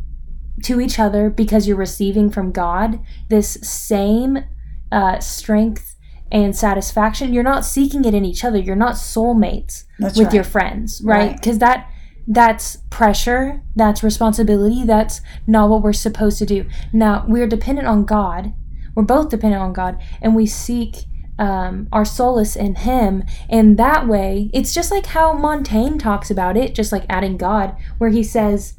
to 0.62 0.80
each 0.80 0.98
other 0.98 1.28
because 1.28 1.66
you're 1.66 1.76
receiving 1.76 2.30
from 2.30 2.52
God 2.52 3.00
this 3.28 3.58
same 3.62 4.44
uh, 4.92 5.18
strength 5.18 5.96
and 6.30 6.56
satisfaction. 6.56 7.32
You're 7.32 7.42
not 7.42 7.64
seeking 7.64 8.04
it 8.04 8.14
in 8.14 8.24
each 8.24 8.44
other. 8.44 8.58
You're 8.58 8.76
not 8.76 8.94
soulmates 8.94 9.84
that's 9.98 10.16
with 10.16 10.28
right. 10.28 10.34
your 10.34 10.44
friends, 10.44 11.00
right? 11.04 11.36
Because 11.36 11.54
right. 11.54 11.60
that 11.60 11.90
that's 12.26 12.76
pressure, 12.90 13.62
that's 13.74 14.02
responsibility, 14.02 14.84
that's 14.84 15.20
not 15.46 15.68
what 15.68 15.82
we're 15.82 15.92
supposed 15.92 16.38
to 16.38 16.46
do. 16.46 16.68
Now, 16.92 17.24
we're 17.26 17.48
dependent 17.48 17.88
on 17.88 18.04
God. 18.04 18.54
We're 18.94 19.02
both 19.02 19.30
dependent 19.30 19.62
on 19.62 19.72
God, 19.72 20.00
and 20.20 20.36
we 20.36 20.46
seek 20.46 21.06
um, 21.42 21.88
our 21.90 22.04
solace 22.04 22.54
in 22.54 22.76
Him. 22.76 23.24
And 23.50 23.76
that 23.76 24.06
way, 24.06 24.48
it's 24.54 24.72
just 24.72 24.92
like 24.92 25.06
how 25.06 25.32
Montaigne 25.32 25.98
talks 25.98 26.30
about 26.30 26.56
it, 26.56 26.72
just 26.72 26.92
like 26.92 27.04
adding 27.08 27.36
God, 27.36 27.76
where 27.98 28.10
he 28.10 28.22
says, 28.22 28.74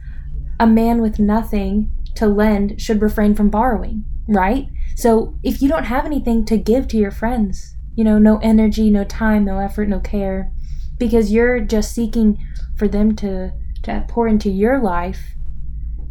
a 0.62 0.66
man 0.66 1.02
with 1.02 1.20
nothing 1.20 1.92
to 2.16 2.26
lend 2.26 2.80
should 2.80 3.02
refrain 3.02 3.36
from 3.36 3.50
borrowing, 3.50 4.06
right? 4.30 4.68
So 4.96 5.38
if 5.44 5.62
you 5.62 5.68
don't 5.68 5.84
have 5.84 6.06
anything 6.06 6.46
to 6.46 6.58
give 6.58 6.88
to 6.88 6.98
your 6.98 7.12
friends, 7.12 7.76
you 7.96 8.06
know, 8.06 8.18
no 8.18 8.38
energy, 8.38 8.90
no 8.90 9.04
time, 9.04 9.44
no 9.44 9.60
effort, 9.60 9.90
no 9.90 10.00
care, 10.00 10.50
because 10.98 11.34
you're 11.34 11.60
just 11.60 11.94
seeking 11.94 12.42
for 12.78 12.88
them 12.88 13.14
to, 13.18 13.52
to 13.82 14.06
pour 14.08 14.26
into 14.26 14.50
your 14.50 14.80
life, 14.80 15.36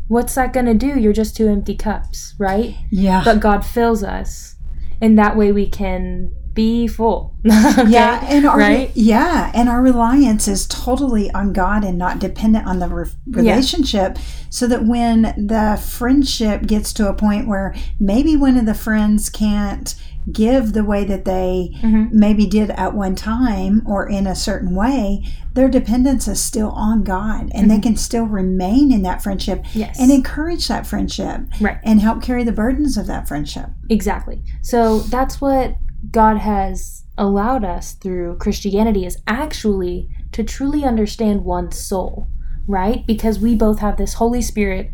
what's 0.08 0.34
that 0.34 0.52
going 0.52 0.66
to 0.66 0.74
do? 0.74 1.00
You're 1.00 1.14
just 1.14 1.34
two 1.34 1.48
empty 1.48 1.76
cups, 1.76 2.34
right? 2.38 2.74
Yeah. 2.90 3.22
But 3.24 3.40
God 3.40 3.64
fills 3.64 4.04
us. 4.04 4.56
And 5.00 5.18
that 5.18 5.36
way 5.36 5.50
we 5.50 5.66
can 5.66 6.30
be 6.54 6.86
full. 6.86 7.34
okay? 7.46 7.88
Yeah, 7.88 8.24
and 8.28 8.46
our, 8.46 8.58
right? 8.58 8.90
Yeah, 8.94 9.50
and 9.54 9.68
our 9.68 9.82
reliance 9.82 10.48
is 10.48 10.66
totally 10.66 11.30
on 11.32 11.52
God 11.52 11.84
and 11.84 11.98
not 11.98 12.18
dependent 12.18 12.66
on 12.66 12.78
the 12.78 12.88
re- 12.88 13.10
relationship. 13.28 14.16
Yeah. 14.16 14.22
So 14.50 14.66
that 14.66 14.84
when 14.84 15.22
the 15.22 15.82
friendship 15.82 16.66
gets 16.66 16.92
to 16.94 17.08
a 17.08 17.14
point 17.14 17.48
where 17.48 17.74
maybe 17.98 18.36
one 18.36 18.56
of 18.56 18.66
the 18.66 18.74
friends 18.74 19.30
can't 19.30 19.94
give 20.30 20.72
the 20.72 20.84
way 20.84 21.04
that 21.04 21.24
they 21.24 21.70
mm-hmm. 21.80 22.06
maybe 22.16 22.46
did 22.46 22.70
at 22.70 22.94
one 22.94 23.16
time 23.16 23.82
or 23.86 24.08
in 24.08 24.26
a 24.26 24.34
certain 24.34 24.74
way, 24.74 25.24
their 25.54 25.68
dependence 25.68 26.28
is 26.28 26.40
still 26.40 26.70
on 26.70 27.02
God 27.02 27.40
and 27.40 27.50
mm-hmm. 27.52 27.68
they 27.68 27.80
can 27.80 27.96
still 27.96 28.24
remain 28.24 28.92
in 28.92 29.02
that 29.02 29.22
friendship 29.22 29.64
yes. 29.74 29.98
and 29.98 30.10
encourage 30.10 30.68
that 30.68 30.86
friendship 30.86 31.40
right. 31.60 31.78
and 31.82 32.00
help 32.00 32.22
carry 32.22 32.44
the 32.44 32.52
burdens 32.52 32.96
of 32.96 33.06
that 33.08 33.26
friendship. 33.26 33.66
Exactly. 33.90 34.42
So 34.62 35.00
that's 35.00 35.40
what 35.40 35.76
God 36.10 36.38
has 36.38 37.04
allowed 37.16 37.64
us 37.64 37.92
through 37.92 38.36
Christianity 38.38 39.04
is 39.06 39.18
actually 39.26 40.08
to 40.32 40.42
truly 40.42 40.84
understand 40.84 41.44
one's 41.44 41.78
soul, 41.78 42.28
right? 42.66 43.06
Because 43.06 43.38
we 43.38 43.54
both 43.54 43.78
have 43.80 43.96
this 43.96 44.14
Holy 44.14 44.42
Spirit 44.42 44.90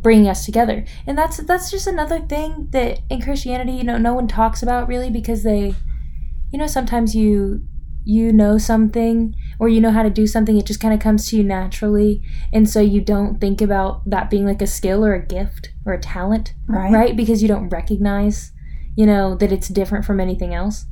bringing 0.00 0.28
us 0.28 0.44
together. 0.44 0.84
And 1.06 1.16
that's 1.16 1.36
that's 1.38 1.70
just 1.70 1.86
another 1.86 2.18
thing 2.20 2.68
that 2.70 3.00
in 3.08 3.22
Christianity, 3.22 3.72
you 3.72 3.84
know, 3.84 3.98
no 3.98 4.14
one 4.14 4.26
talks 4.26 4.62
about 4.62 4.88
really 4.88 5.10
because 5.10 5.42
they 5.42 5.74
you 6.50 6.58
know, 6.58 6.66
sometimes 6.66 7.14
you 7.14 7.62
you 8.04 8.32
know 8.32 8.58
something 8.58 9.34
or 9.60 9.68
you 9.68 9.80
know 9.80 9.92
how 9.92 10.02
to 10.02 10.10
do 10.10 10.26
something 10.26 10.58
it 10.58 10.66
just 10.66 10.80
kind 10.80 10.92
of 10.92 10.98
comes 10.98 11.28
to 11.28 11.36
you 11.36 11.44
naturally 11.44 12.20
and 12.52 12.68
so 12.68 12.80
you 12.80 13.00
don't 13.00 13.40
think 13.40 13.60
about 13.60 14.02
that 14.10 14.28
being 14.28 14.44
like 14.44 14.60
a 14.60 14.66
skill 14.66 15.04
or 15.04 15.14
a 15.14 15.24
gift 15.24 15.70
or 15.86 15.92
a 15.92 16.00
talent 16.00 16.52
Right. 16.66 16.92
right 16.92 17.16
because 17.16 17.42
you 17.42 17.46
don't 17.48 17.68
recognize 17.68 18.50
you 18.96 19.06
know 19.06 19.34
that 19.36 19.52
it's 19.52 19.68
different 19.68 20.04
from 20.04 20.20
anything 20.20 20.54
else. 20.54 20.86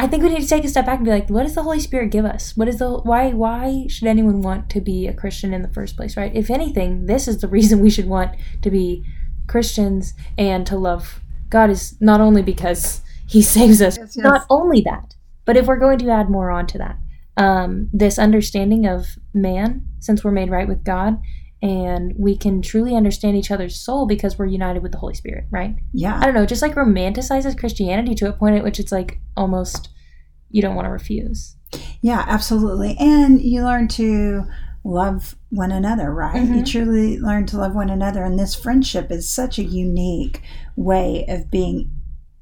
I 0.00 0.06
think 0.06 0.22
we 0.22 0.28
need 0.28 0.42
to 0.42 0.48
take 0.48 0.64
a 0.64 0.68
step 0.68 0.86
back 0.86 0.98
and 0.98 1.04
be 1.04 1.10
like 1.10 1.28
what 1.28 1.42
does 1.42 1.54
the 1.56 1.62
holy 1.64 1.80
spirit 1.80 2.10
give 2.10 2.24
us? 2.24 2.56
What 2.56 2.68
is 2.68 2.78
the 2.78 2.88
why 2.98 3.30
why 3.30 3.86
should 3.88 4.06
anyone 4.08 4.42
want 4.42 4.70
to 4.70 4.80
be 4.80 5.06
a 5.08 5.12
christian 5.14 5.52
in 5.52 5.62
the 5.62 5.68
first 5.68 5.96
place 5.96 6.16
right? 6.16 6.34
If 6.34 6.50
anything 6.50 7.06
this 7.06 7.26
is 7.26 7.40
the 7.40 7.48
reason 7.58 7.80
we 7.80 7.90
should 7.90 8.06
want 8.08 8.36
to 8.62 8.70
be 8.70 9.04
christians 9.48 10.12
and 10.36 10.66
to 10.66 10.76
love 10.76 11.20
god 11.48 11.70
is 11.70 11.96
not 12.00 12.20
only 12.20 12.42
because 12.42 13.00
he 13.26 13.40
saves 13.42 13.80
us 13.80 13.96
Yes, 13.96 14.14
yes. 14.14 14.22
not 14.22 14.46
only 14.50 14.82
that 14.82 15.14
but 15.46 15.56
if 15.56 15.66
we're 15.66 15.78
going 15.78 15.98
to 15.98 16.10
add 16.10 16.28
more 16.28 16.50
on 16.50 16.66
to 16.66 16.78
that 16.78 16.98
um, 17.38 17.88
this 17.92 18.18
understanding 18.18 18.84
of 18.86 19.16
man 19.32 19.86
since 20.00 20.22
we're 20.22 20.30
made 20.32 20.50
right 20.50 20.68
with 20.68 20.84
god 20.84 21.18
and 21.62 22.14
we 22.16 22.36
can 22.36 22.62
truly 22.62 22.94
understand 22.94 23.36
each 23.36 23.50
other's 23.50 23.76
soul 23.76 24.06
because 24.06 24.38
we're 24.38 24.46
united 24.46 24.82
with 24.82 24.92
the 24.92 24.98
holy 24.98 25.14
spirit 25.14 25.44
right 25.50 25.74
Yeah. 25.92 26.18
I 26.18 26.24
don't 26.24 26.34
know, 26.34 26.46
just 26.46 26.62
like 26.62 26.74
romanticizes 26.74 27.58
Christianity 27.58 28.14
to 28.16 28.28
a 28.28 28.32
point 28.32 28.56
at 28.56 28.62
which 28.64 28.78
it's 28.78 28.92
like 28.92 29.18
almost 29.36 29.88
you 30.50 30.62
don't 30.62 30.74
want 30.76 30.86
to 30.86 30.90
refuse. 30.90 31.56
Yeah, 32.00 32.24
absolutely. 32.26 32.96
And 32.98 33.42
you 33.42 33.62
learn 33.64 33.88
to 33.88 34.44
love 34.84 35.36
one 35.50 35.70
another, 35.70 36.14
right? 36.14 36.36
You 36.42 36.62
Mhm. 36.62 36.66
truly 36.66 37.18
learn 37.18 37.44
to 37.46 37.58
love 37.58 37.74
one 37.74 37.90
another. 37.90 38.24
And 38.24 38.38
this 38.38 38.54
friendship 38.54 39.10
is 39.10 39.28
such 39.28 39.58
a 39.58 39.64
unique 39.64 40.40
way 40.76 41.26
of 41.28 41.50
being 41.50 41.90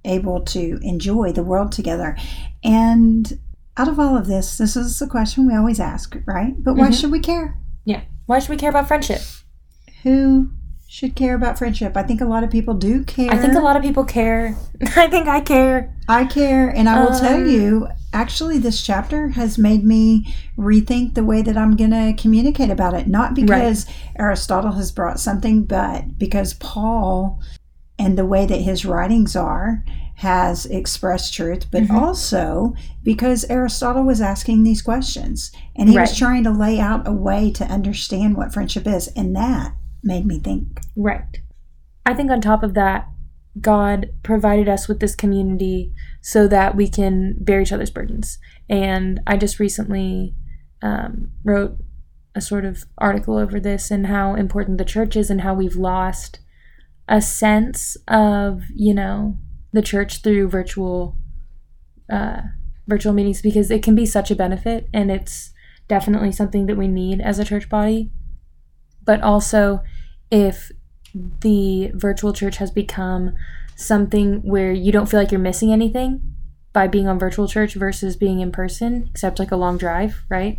able 0.04 0.40
to 0.42 0.78
enjoy 0.82 1.32
the 1.32 1.42
world 1.42 1.72
together. 1.72 2.16
And 2.62 3.38
out 3.76 3.88
of 3.88 3.98
all 3.98 4.16
of 4.16 4.28
this, 4.28 4.56
this 4.56 4.76
is 4.76 4.98
the 5.00 5.08
question 5.08 5.48
we 5.48 5.56
always 5.56 5.80
ask, 5.80 6.16
right? 6.26 6.54
But 6.62 6.76
why 6.76 6.90
Mhm. 6.90 7.00
should 7.00 7.10
we 7.10 7.18
care? 7.18 7.56
Yeah. 7.84 8.02
Why 8.26 8.38
should 8.38 8.50
we 8.50 8.56
care 8.56 8.70
about 8.70 8.88
friendship? 8.88 9.20
Who 10.02 10.50
should 10.88 11.14
care 11.14 11.34
about 11.34 11.58
friendship? 11.58 11.96
I 11.96 12.02
think 12.02 12.20
a 12.20 12.24
lot 12.24 12.44
of 12.44 12.50
people 12.50 12.74
do 12.74 13.04
care. 13.04 13.30
I 13.30 13.36
think 13.36 13.54
a 13.54 13.60
lot 13.60 13.76
of 13.76 13.82
people 13.82 14.04
care. 14.04 14.56
I 14.96 15.08
think 15.08 15.28
I 15.28 15.40
care. 15.40 15.94
I 16.08 16.24
care, 16.24 16.68
and 16.68 16.88
I 16.88 17.02
will 17.04 17.18
tell 17.18 17.36
Um, 17.36 17.48
you, 17.48 17.88
actually, 18.12 18.58
this 18.58 18.84
chapter 18.84 19.28
has 19.30 19.58
made 19.58 19.84
me 19.84 20.32
rethink 20.56 21.14
the 21.14 21.24
way 21.24 21.42
that 21.42 21.56
I'm 21.56 21.76
going 21.76 21.90
to 21.90 22.14
communicate 22.20 22.70
about 22.70 22.94
it. 22.94 23.08
Not 23.08 23.34
because 23.34 23.86
Aristotle 24.18 24.72
has 24.72 24.92
brought 24.92 25.18
something, 25.18 25.64
but 25.64 26.18
because 26.18 26.54
Paul 26.54 27.40
and 27.98 28.16
the 28.16 28.26
way 28.26 28.46
that 28.46 28.60
his 28.60 28.84
writings 28.84 29.34
are 29.34 29.84
has 30.20 30.64
expressed 30.66 31.34
truth, 31.34 31.66
but 31.70 31.84
Mhm. 31.84 31.90
also 31.94 32.74
because 33.02 33.44
Aristotle 33.50 34.02
was 34.04 34.20
asking 34.20 34.62
these 34.62 34.80
questions 34.80 35.52
and 35.76 35.88
he 35.90 35.96
Right. 35.96 36.02
was 36.08 36.16
trying 36.16 36.42
to 36.44 36.50
lay 36.50 36.80
out 36.80 37.06
a 37.06 37.12
way 37.12 37.50
to 37.52 37.64
understand 37.66 38.36
what 38.36 38.52
friendship 38.52 38.86
is. 38.86 39.08
And 39.08 39.36
that 39.36 39.74
made 40.02 40.24
me 40.26 40.38
think. 40.40 40.80
Right. 40.96 41.40
I 42.06 42.14
think 42.14 42.30
on 42.30 42.40
top 42.40 42.62
of 42.62 42.74
that, 42.74 43.08
God 43.60 44.10
provided 44.22 44.68
us 44.68 44.88
with 44.88 45.00
this 45.00 45.14
community 45.14 45.92
so 46.22 46.46
that 46.48 46.76
we 46.76 46.88
can 46.88 47.36
bear 47.40 47.60
each 47.60 47.72
other's 47.72 47.90
burdens. 47.90 48.38
And 48.68 49.20
I 49.26 49.36
just 49.36 49.58
recently 49.58 50.34
um, 50.82 51.30
wrote 51.42 51.78
a 52.34 52.40
sort 52.40 52.64
of 52.66 52.84
article 52.98 53.38
over 53.38 53.58
this 53.58 53.90
and 53.90 54.06
how 54.06 54.34
important 54.34 54.76
the 54.78 54.84
church 54.84 55.16
is 55.16 55.30
and 55.30 55.40
how 55.40 55.54
we've 55.54 55.76
lost 55.76 56.38
a 57.08 57.20
sense 57.20 57.96
of, 58.08 58.64
you 58.74 58.92
know, 58.92 59.38
the 59.76 59.82
church 59.82 60.22
through 60.22 60.48
virtual 60.48 61.14
uh, 62.10 62.40
virtual 62.86 63.12
meetings 63.12 63.42
because 63.42 63.70
it 63.70 63.82
can 63.82 63.94
be 63.94 64.06
such 64.06 64.30
a 64.30 64.36
benefit 64.36 64.88
and 64.92 65.10
it's 65.10 65.52
definitely 65.86 66.32
something 66.32 66.66
that 66.66 66.76
we 66.76 66.88
need 66.88 67.20
as 67.20 67.38
a 67.38 67.44
church 67.44 67.68
body. 67.68 68.10
But 69.04 69.20
also, 69.20 69.82
if 70.30 70.72
the 71.40 71.92
virtual 71.94 72.32
church 72.32 72.56
has 72.56 72.70
become 72.70 73.34
something 73.76 74.40
where 74.42 74.72
you 74.72 74.90
don't 74.90 75.06
feel 75.06 75.20
like 75.20 75.30
you're 75.30 75.40
missing 75.40 75.72
anything 75.72 76.22
by 76.72 76.86
being 76.86 77.06
on 77.06 77.18
virtual 77.18 77.46
church 77.46 77.74
versus 77.74 78.16
being 78.16 78.40
in 78.40 78.50
person, 78.50 79.08
except 79.10 79.38
like 79.38 79.50
a 79.50 79.56
long 79.56 79.76
drive, 79.78 80.24
right? 80.28 80.58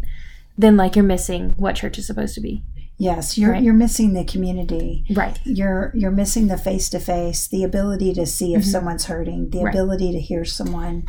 Then 0.57 0.77
like 0.77 0.95
you're 0.95 1.03
missing 1.05 1.53
what 1.57 1.75
church 1.75 1.97
is 1.97 2.07
supposed 2.07 2.35
to 2.35 2.41
be. 2.41 2.63
Yes, 2.97 3.37
you're 3.37 3.51
Right. 3.51 3.63
you're 3.63 3.73
missing 3.73 4.13
the 4.13 4.23
community. 4.23 5.05
Right. 5.13 5.39
You're 5.43 5.91
you're 5.93 6.11
missing 6.11 6.47
the 6.47 6.57
face 6.57 6.89
to 6.89 6.99
face, 6.99 7.47
the 7.47 7.63
ability 7.63 8.13
to 8.15 8.25
see 8.25 8.55
if 8.55 8.63
Mhm. 8.63 8.65
someone's 8.65 9.05
hurting, 9.05 9.51
the 9.51 9.63
Right. 9.63 9.73
ability 9.73 10.11
to 10.13 10.19
hear 10.19 10.43
someone. 10.43 11.03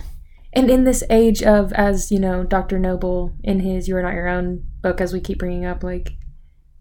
And 0.52 0.70
in 0.70 0.84
this 0.84 1.02
age 1.10 1.42
of, 1.42 1.72
as 1.74 2.10
you 2.10 2.18
know, 2.18 2.42
Dr. 2.44 2.78
Noble 2.78 3.32
in 3.42 3.60
his 3.60 3.88
You 3.88 3.96
Are 3.96 4.02
Not 4.02 4.14
Your 4.14 4.28
Own 4.28 4.64
book, 4.82 5.00
as 5.00 5.12
we 5.12 5.20
keep 5.20 5.38
bringing 5.38 5.64
up, 5.64 5.82
like, 5.82 6.12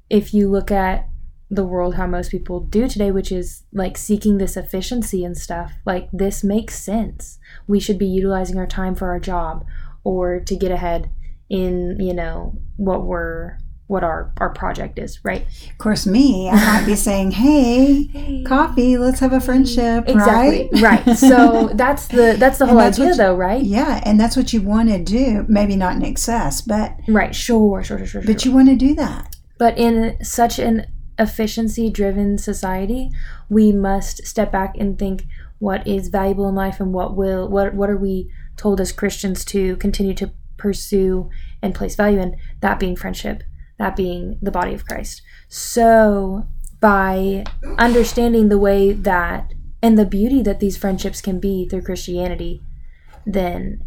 if 0.09 0.33
you 0.33 0.49
look 0.49 0.71
at 0.71 1.07
the 1.49 1.65
world 1.65 1.95
how 1.95 2.05
most 2.07 2.29
people 2.31 2.59
do 2.59 2.89
today, 2.89 3.09
which 3.11 3.31
is 3.31 3.63
like 3.73 3.97
seeking 3.97 4.37
this 4.37 4.57
efficiency 4.57 5.23
and 5.23 5.37
stuff, 5.37 5.71
like, 5.85 6.09
this 6.11 6.43
makes 6.43 6.77
sense. 6.81 7.39
We 7.67 7.79
should 7.79 7.97
be 7.97 8.05
utilizing 8.07 8.57
our 8.57 8.67
time 8.67 8.95
for 8.95 9.07
our 9.09 9.19
job 9.19 9.65
or 10.03 10.41
to 10.41 10.55
get 10.57 10.71
ahead 10.71 11.09
in, 11.49 11.95
you 11.99 12.13
know, 12.13 12.57
what 12.75 13.05
we're, 13.05 13.57
what 13.87 14.03
our, 14.03 14.31
our 14.37 14.49
project 14.49 14.99
is, 14.99 15.23
right? 15.23 15.45
Of 15.71 15.77
course, 15.77 16.05
me, 16.05 16.49
I 16.49 16.55
might 16.55 16.85
be 16.85 16.95
saying, 16.95 17.31
"Hey, 17.43 18.43
coffee, 18.45 18.97
let's 18.97 19.19
have 19.19 19.33
a 19.33 19.39
friendship." 19.39 20.05
Exactly. 20.07 20.69
Right. 20.81 21.05
Right. 21.07 21.17
So 21.17 21.69
that's 21.73 22.07
the, 22.07 22.35
that's 22.37 22.57
the 22.57 22.67
whole 22.67 22.79
idea 22.79 23.07
you- 23.07 23.15
though, 23.15 23.35
right? 23.35 23.63
Yeah, 23.63 24.01
and 24.05 24.19
that's 24.19 24.35
what 24.35 24.53
you 24.53 24.61
want 24.61 24.89
to 24.89 25.03
do. 25.03 25.45
Maybe 25.47 25.75
not 25.75 25.95
in 25.95 26.03
excess, 26.03 26.61
but 26.61 26.93
Right. 27.07 27.33
Sure, 27.33 27.83
sure, 27.83 27.97
sure, 27.99 28.05
sure. 28.07 28.21
but 28.23 28.41
sure. 28.41 28.51
you 28.51 28.55
want 28.55 28.69
to 28.69 28.75
do 28.75 28.93
that. 28.95 29.35
But 29.57 29.77
in 29.77 30.23
such 30.23 30.59
an 30.59 30.85
efficiency 31.17 31.89
driven 31.89 32.37
society, 32.37 33.09
we 33.49 33.71
must 33.71 34.25
step 34.27 34.51
back 34.51 34.75
and 34.77 34.99
think 34.99 35.25
what 35.59 35.87
is 35.87 36.09
valuable 36.09 36.47
in 36.47 36.53
life 36.53 36.79
and 36.79 36.93
what 36.93 37.15
will 37.15 37.47
what 37.49 37.73
what 37.73 37.89
are 37.89 37.97
we 37.97 38.29
told 38.57 38.79
as 38.79 38.91
Christians 38.91 39.43
to 39.45 39.75
continue 39.77 40.13
to 40.15 40.31
pursue 40.57 41.29
and 41.61 41.73
place 41.73 41.95
value 41.95 42.19
in 42.19 42.35
that 42.61 42.79
being 42.79 42.95
friendship, 42.95 43.43
that 43.77 43.95
being 43.95 44.37
the 44.41 44.51
body 44.51 44.73
of 44.73 44.85
Christ. 44.85 45.21
So 45.47 46.47
by 46.79 47.45
understanding 47.77 48.49
the 48.49 48.57
way 48.57 48.91
that 48.91 49.53
and 49.81 49.97
the 49.97 50.05
beauty 50.05 50.41
that 50.43 50.59
these 50.59 50.77
friendships 50.77 51.21
can 51.21 51.39
be 51.39 51.67
through 51.67 51.83
Christianity, 51.83 52.61
then 53.25 53.83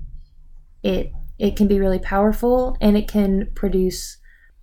it 0.82 1.12
it 1.38 1.56
can 1.56 1.66
be 1.66 1.80
really 1.80 1.98
powerful 1.98 2.76
and 2.80 2.96
it 2.96 3.08
can 3.08 3.50
produce 3.54 4.18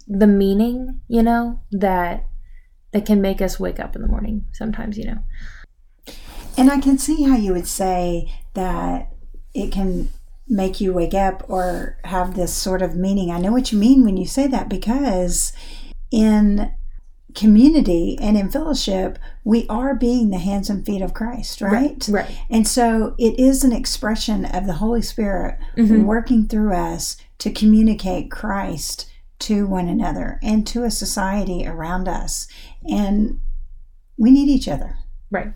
the 0.07 0.27
meaning, 0.27 1.01
you 1.07 1.23
know, 1.23 1.59
that 1.71 2.27
that 2.93 3.05
can 3.05 3.21
make 3.21 3.41
us 3.41 3.59
wake 3.59 3.79
up 3.79 3.95
in 3.95 4.01
the 4.01 4.07
morning 4.07 4.45
sometimes, 4.53 4.97
you 4.97 5.05
know. 5.05 5.19
And 6.57 6.71
I 6.71 6.79
can 6.79 6.97
see 6.97 7.23
how 7.23 7.35
you 7.35 7.53
would 7.53 7.67
say 7.67 8.33
that 8.53 9.11
it 9.53 9.71
can 9.71 10.09
make 10.49 10.79
you 10.79 10.93
wake 10.93 11.13
up 11.13 11.43
or 11.49 11.97
have 12.05 12.35
this 12.35 12.53
sort 12.53 12.81
of 12.81 12.95
meaning. 12.95 13.31
I 13.31 13.39
know 13.39 13.51
what 13.51 13.71
you 13.71 13.77
mean 13.77 14.03
when 14.05 14.17
you 14.17 14.25
say 14.25 14.47
that 14.47 14.69
because 14.69 15.51
in 16.11 16.71
community 17.35 18.17
and 18.19 18.37
in 18.37 18.49
fellowship, 18.49 19.19
we 19.43 19.67
are 19.67 19.93
being 19.93 20.29
the 20.29 20.39
hands 20.39 20.69
and 20.69 20.85
feet 20.85 21.01
of 21.01 21.13
Christ, 21.13 21.61
right? 21.61 22.03
Right. 22.09 22.31
And 22.49 22.67
so 22.67 23.13
it 23.19 23.39
is 23.39 23.63
an 23.63 23.73
expression 23.73 24.45
of 24.45 24.65
the 24.65 24.73
Holy 24.73 25.01
Spirit 25.01 25.59
Mhm. 25.77 26.05
working 26.05 26.47
through 26.47 26.73
us 26.73 27.17
to 27.39 27.51
communicate 27.51 28.31
Christ 28.31 29.07
to 29.39 29.67
one 29.67 29.87
another 29.87 30.39
and 30.41 30.65
to 30.67 30.83
a 30.83 30.89
society 30.89 31.67
around 31.67 32.07
us. 32.07 32.47
And 32.89 33.39
we 34.17 34.31
need 34.31 34.49
each 34.49 34.67
other. 34.67 34.95
Right. 35.29 35.53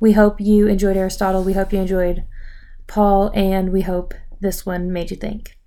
We 0.00 0.12
hope 0.12 0.38
you 0.40 0.66
enjoyed 0.66 0.96
Aristotle. 0.98 1.42
We 1.44 1.54
hope 1.54 1.72
you 1.72 1.80
enjoyed 1.80 2.24
Paul, 2.90 3.30
and 3.34 3.70
we 3.72 3.82
hope 3.82 4.14
this 4.40 4.66
one 4.66 4.92
made 4.92 5.12
you 5.12 5.16
think. 5.16 5.56